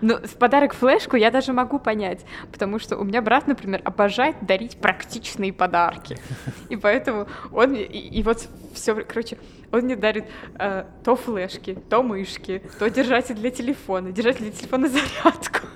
[0.00, 4.36] Ну, в подарок флешку я даже могу понять, потому что у меня брат, например, обожает
[4.42, 6.18] дарить практичные подарки.
[6.68, 9.38] И поэтому он, и, и вот все, короче,
[9.70, 10.24] он мне дарит
[10.58, 14.88] э, то флешки, то мышки, то держатель для телефона, держатель для телефона
[15.22, 15.66] зарядку.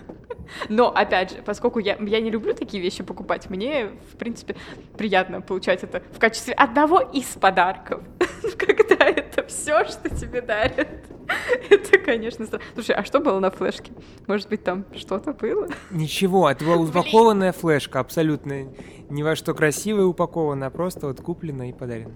[0.68, 4.57] Но, опять же, поскольку я, я не люблю такие вещи покупать, мне, в принципе,
[4.97, 8.03] приятно получать это в качестве одного из подарков.
[8.59, 10.88] Когда это все, что тебе дарят.
[11.70, 12.64] Это, конечно, странно.
[12.74, 13.92] Слушай, а что было на флешке?
[14.26, 15.68] Может быть, там что-то было?
[15.90, 18.68] Ничего, это была упакованная флешка, абсолютно
[19.09, 22.12] ни во что красивая упакованная, а просто вот куплена и подарена.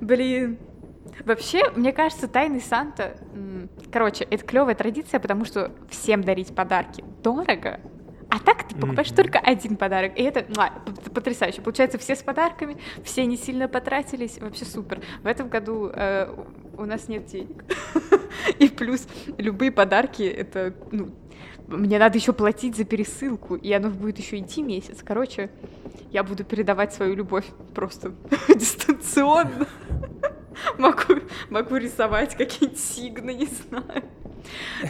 [0.00, 0.58] Блин.
[1.24, 3.16] Вообще, мне кажется, тайный Санта...
[3.92, 7.80] Короче, это клевая традиция, потому что всем дарить подарки дорого.
[8.30, 9.16] А так ты покупаешь Мгм.
[9.16, 10.18] только один подарок.
[10.18, 10.70] И это муа,
[11.04, 11.62] п- потрясающе.
[11.62, 14.38] Получается, все с подарками, все не сильно потратились.
[14.40, 15.00] Вообще супер.
[15.22, 16.34] В этом году э,
[16.76, 17.64] у нас нет денег.
[18.58, 19.06] И плюс
[19.38, 21.14] любые подарки это, ну,
[21.68, 25.02] мне надо еще платить за пересылку, и оно будет еще идти месяц.
[25.04, 25.50] Короче,
[26.10, 28.14] я буду передавать свою любовь просто
[28.48, 29.66] дистанционно.
[30.78, 34.04] Могу, могу рисовать какие-нибудь сигны, не знаю.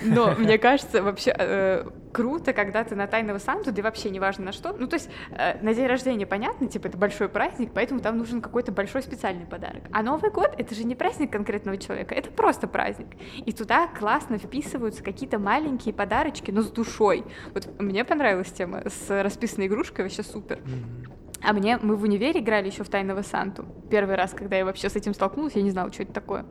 [0.02, 4.52] Но мне кажется, вообще э, круто, когда ты на тайного Санту, да вообще неважно на
[4.52, 4.72] что.
[4.72, 8.40] Ну, то есть э, на день рождения, понятно, типа это большой праздник, поэтому там нужен
[8.40, 9.82] какой-то большой специальный подарок.
[9.92, 13.08] А Новый год это же не праздник конкретного человека, это просто праздник.
[13.44, 17.24] И туда классно вписываются какие-то маленькие подарочки, но с душой.
[17.52, 20.60] Вот мне понравилась тема с расписанной игрушкой, вообще супер.
[21.46, 23.66] А мне, мы в универе играли еще в Тайного Санту.
[23.90, 26.46] Первый раз, когда я вообще с этим столкнулась, я не знала, что это такое.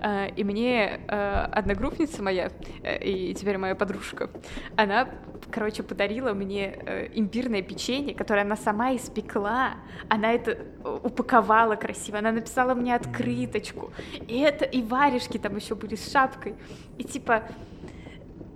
[0.00, 2.50] Э, И мне э, одногруппница моя,
[2.82, 4.30] э, и теперь моя подружка,
[4.76, 5.08] она,
[5.50, 9.74] короче, подарила мне э, имбирное печенье, которое она сама испекла.
[10.08, 13.92] Она это э, упаковала красиво, она написала мне открыточку.
[14.26, 16.56] И это, и варежки там еще были с шапкой.
[16.98, 17.44] И типа,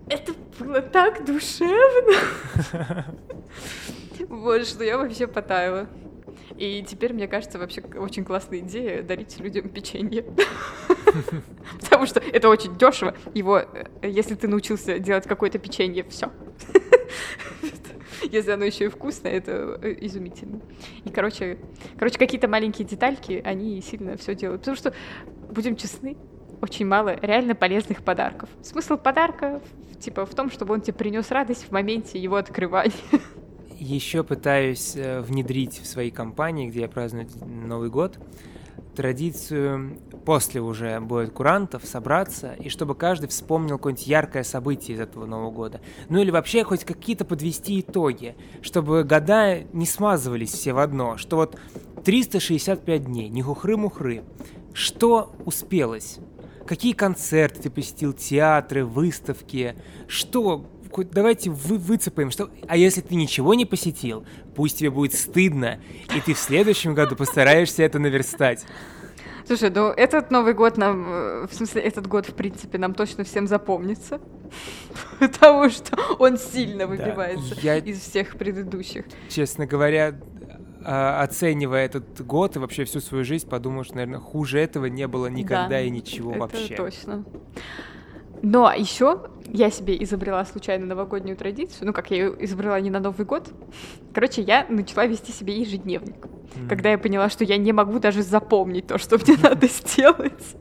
[0.08, 2.16] это было так душевно.
[4.28, 5.88] Вот, что я вообще потаяла.
[6.56, 10.24] И теперь, мне кажется, вообще очень классная идея дарить людям печенье.
[11.80, 13.14] Потому что это очень дешево.
[13.34, 16.30] Его, э, если ты научился делать какое-то печенье, все.
[18.22, 20.60] Если оно еще и вкусное, это э, изумительно.
[21.04, 21.58] И, короче,
[21.98, 24.62] короче, какие-то маленькие детальки, они сильно все делают.
[24.62, 24.94] Потому что,
[25.50, 26.16] будем честны,
[26.62, 28.48] очень мало реально полезных подарков.
[28.62, 29.60] Смысл подарка,
[30.00, 32.94] типа, в том, чтобы он тебе принес радость в моменте его открывания.
[33.78, 38.18] Еще пытаюсь э, внедрить в свои компании, где я праздную Новый год,
[38.94, 45.26] традицию после уже будет курантов собраться, и чтобы каждый вспомнил какое-нибудь яркое событие из этого
[45.26, 45.80] Нового года.
[46.08, 51.36] Ну или вообще хоть какие-то подвести итоги, чтобы года не смазывались все в одно, что
[51.36, 51.58] вот
[52.04, 54.24] 365 дней, не хухры-мухры.
[54.72, 56.18] Что успелось?
[56.66, 59.76] Какие концерты ты посетил, театры, выставки?
[60.08, 60.66] Что
[61.10, 62.50] давайте вы выцепаем, что...
[62.68, 64.24] А если ты ничего не посетил,
[64.54, 65.80] пусть тебе будет стыдно,
[66.14, 68.64] и ты в следующем году постараешься это наверстать.
[69.46, 73.22] Слушай, ну этот Новый год нам, э, в смысле, этот год, в принципе, нам точно
[73.22, 74.20] всем запомнится,
[75.20, 79.04] потому что он сильно выбивается я- из всех предыдущих.
[79.28, 80.16] Честно говоря,
[80.84, 85.06] а, оценивая этот год и вообще всю свою жизнь, подумал, что, наверное, хуже этого не
[85.08, 86.74] было никогда Да, и ничего Это вообще.
[86.76, 87.24] точно.
[88.42, 93.00] Но еще я себе изобрела случайно новогоднюю традицию, ну как я ее изобрела не на
[93.00, 93.48] Новый год.
[94.12, 96.26] Короче, я начала вести себе ежедневник,
[96.56, 96.68] М.
[96.68, 100.56] когда я поняла, что я не могу даже запомнить то, что мне надо сделать.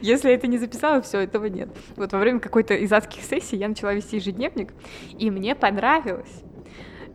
[0.00, 1.68] Если я это не записала, все, этого нет.
[1.96, 4.72] Вот во время какой-то из адских сессий я начала вести ежедневник,
[5.18, 6.42] и мне понравилось.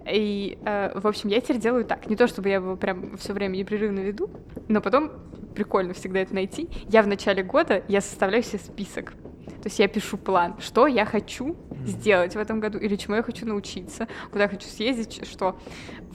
[0.09, 2.07] И, э, в общем, я теперь делаю так.
[2.09, 4.29] Не то, чтобы я его прям все время непрерывно веду,
[4.67, 5.11] но потом
[5.55, 6.69] прикольно всегда это найти.
[6.89, 9.13] Я в начале года, я составляю себе список.
[9.61, 11.55] То есть я пишу план, что я хочу
[11.85, 15.59] сделать в этом году, или чему я хочу научиться, куда я хочу съездить, что.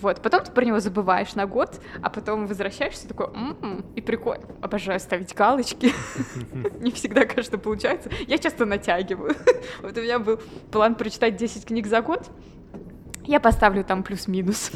[0.00, 0.20] Вот.
[0.20, 4.46] Потом ты про него забываешь на год, а потом возвращаешься такой, «М-м, и прикольно.
[4.60, 5.92] Обожаю ставить галочки.
[6.80, 8.10] Не всегда, конечно, получается.
[8.26, 9.34] Я часто натягиваю.
[9.82, 10.40] Вот у меня был
[10.70, 12.28] план прочитать 10 книг за год.
[13.24, 14.70] Я поставлю там плюс-минус.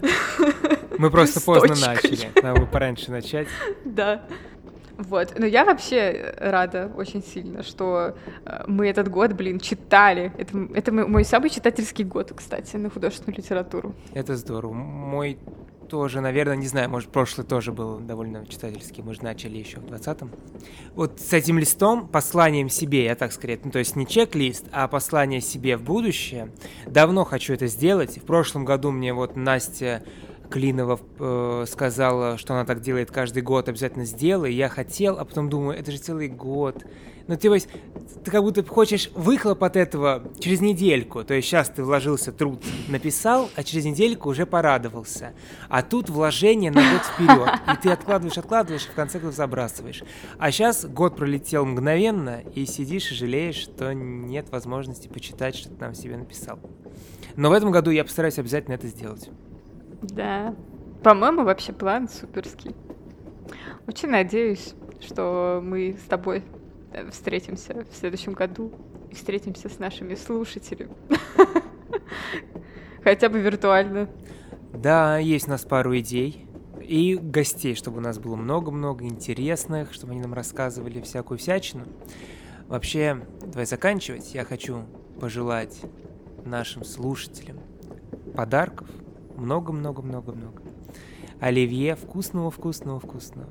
[0.98, 2.30] Мы просто поздно начали.
[2.42, 3.48] Надо бы пораньше начать.
[3.84, 4.26] Да.
[5.00, 5.38] Вот.
[5.38, 10.32] Но я вообще рада очень сильно, что э, мы этот год, блин, читали.
[10.36, 13.94] Это, это мой самый читательский год, кстати, на художественную литературу.
[14.12, 14.72] Это здорово.
[14.72, 15.38] Мой
[15.88, 19.86] тоже, наверное, не знаю, может, прошлый тоже был довольно читательский, мы же начали еще в
[19.86, 20.30] 20-м.
[20.94, 24.86] Вот с этим листом, посланием себе, я так скорее, ну, то есть не чек-лист, а
[24.86, 26.52] послание себе в будущее.
[26.86, 28.18] Давно хочу это сделать.
[28.18, 30.04] В прошлом году мне вот Настя
[30.50, 34.52] Клинова э, сказала, что она так делает каждый год, обязательно сделай.
[34.52, 36.84] Я хотел, а потом думаю, это же целый год.
[37.28, 37.68] Но ты, есть,
[38.24, 41.22] ты как будто хочешь выхлоп от этого через недельку.
[41.22, 45.32] То есть сейчас ты вложился труд, написал, а через недельку уже порадовался.
[45.68, 47.48] А тут вложение на год вперед.
[47.72, 50.02] И ты откладываешь, откладываешь, и в конце концов забрасываешь.
[50.38, 55.76] А сейчас год пролетел мгновенно, и сидишь и жалеешь, что нет возможности почитать, что ты
[55.76, 56.58] там себе написал.
[57.36, 59.30] Но в этом году я постараюсь обязательно это сделать.
[60.02, 60.54] Да.
[61.02, 62.74] По-моему, вообще план суперский.
[63.86, 66.44] Очень надеюсь, что мы с тобой
[66.92, 68.72] э, встретимся в следующем году
[69.10, 70.92] и встретимся с нашими слушателями.
[73.02, 74.08] Хотя бы виртуально.
[74.72, 76.46] Да, есть у нас пару идей.
[76.82, 81.84] И гостей, чтобы у нас было много-много интересных, чтобы они нам рассказывали всякую всячину.
[82.68, 84.34] Вообще, давай заканчивать.
[84.34, 84.84] Я хочу
[85.20, 85.80] пожелать
[86.44, 87.58] нашим слушателям
[88.34, 88.88] подарков,
[89.40, 90.62] много-много-много-много.
[91.40, 93.48] Оливье вкусного-вкусного-вкусного.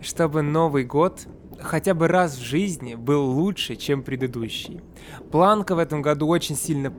[0.00, 1.26] Чтобы Новый год
[1.60, 4.80] хотя бы раз в жизни был лучше, чем предыдущий.
[5.30, 6.92] Планка в этом году очень сильно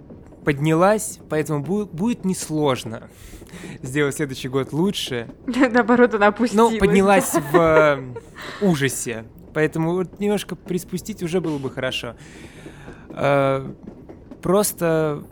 [0.44, 3.10] поднялась, поэтому будет, будет несложно
[3.82, 5.30] сделать следующий год лучше.
[5.46, 6.74] Наоборот, она опустилась.
[6.74, 9.26] Ну, поднялась в э, ужасе.
[9.54, 12.16] Поэтому вот немножко приспустить уже было бы хорошо.
[13.10, 13.70] Э,
[14.42, 15.24] просто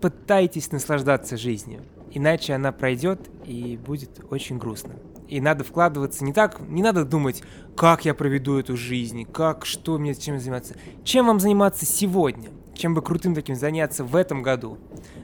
[0.00, 4.94] пытайтесь наслаждаться жизнью, иначе она пройдет и будет очень грустно.
[5.28, 7.42] И надо вкладываться не так, не надо думать,
[7.76, 10.74] как я проведу эту жизнь, как, что мне, чем заниматься.
[11.04, 12.50] Чем вам заниматься сегодня?
[12.74, 14.78] Чем бы крутым таким заняться в этом году?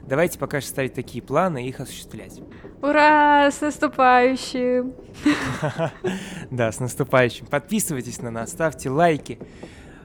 [0.07, 2.39] Давайте пока что ставить такие планы и их осуществлять.
[2.81, 3.49] Ура!
[3.51, 4.93] С наступающим!
[6.51, 7.47] Да, с наступающим.
[7.47, 9.39] Подписывайтесь на нас, ставьте лайки.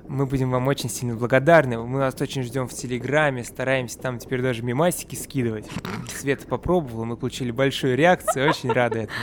[0.09, 1.79] Мы будем вам очень сильно благодарны.
[1.79, 5.67] Мы вас очень ждем в Телеграме, стараемся там теперь даже мимасики скидывать.
[6.15, 9.19] Света попробовала, мы получили большую реакцию, очень рады этому.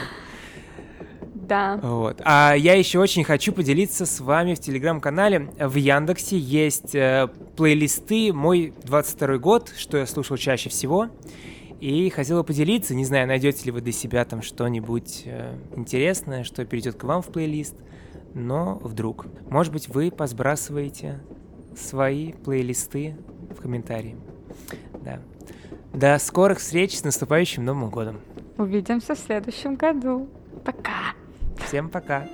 [1.50, 1.80] Да.
[1.82, 2.22] Вот.
[2.24, 5.50] А я еще очень хочу поделиться с вами в телеграм-канале.
[5.60, 7.28] В Яндексе есть э,
[7.58, 11.10] плейлисты «Мой 22 год», что я слушал чаще всего.
[11.80, 16.64] И хотела поделиться, не знаю, найдете ли вы для себя там что-нибудь э, интересное, что
[16.66, 17.76] перейдет к вам в плейлист
[18.34, 19.26] но вдруг.
[19.50, 21.20] Может быть, вы посбрасываете
[21.76, 23.16] свои плейлисты
[23.58, 24.16] в комментарии.
[25.04, 25.20] Да.
[25.94, 28.20] До скорых встреч с наступающим Новым годом.
[28.58, 30.28] Увидимся в следующем году.
[30.64, 31.14] Пока.
[31.66, 32.28] Всем пока.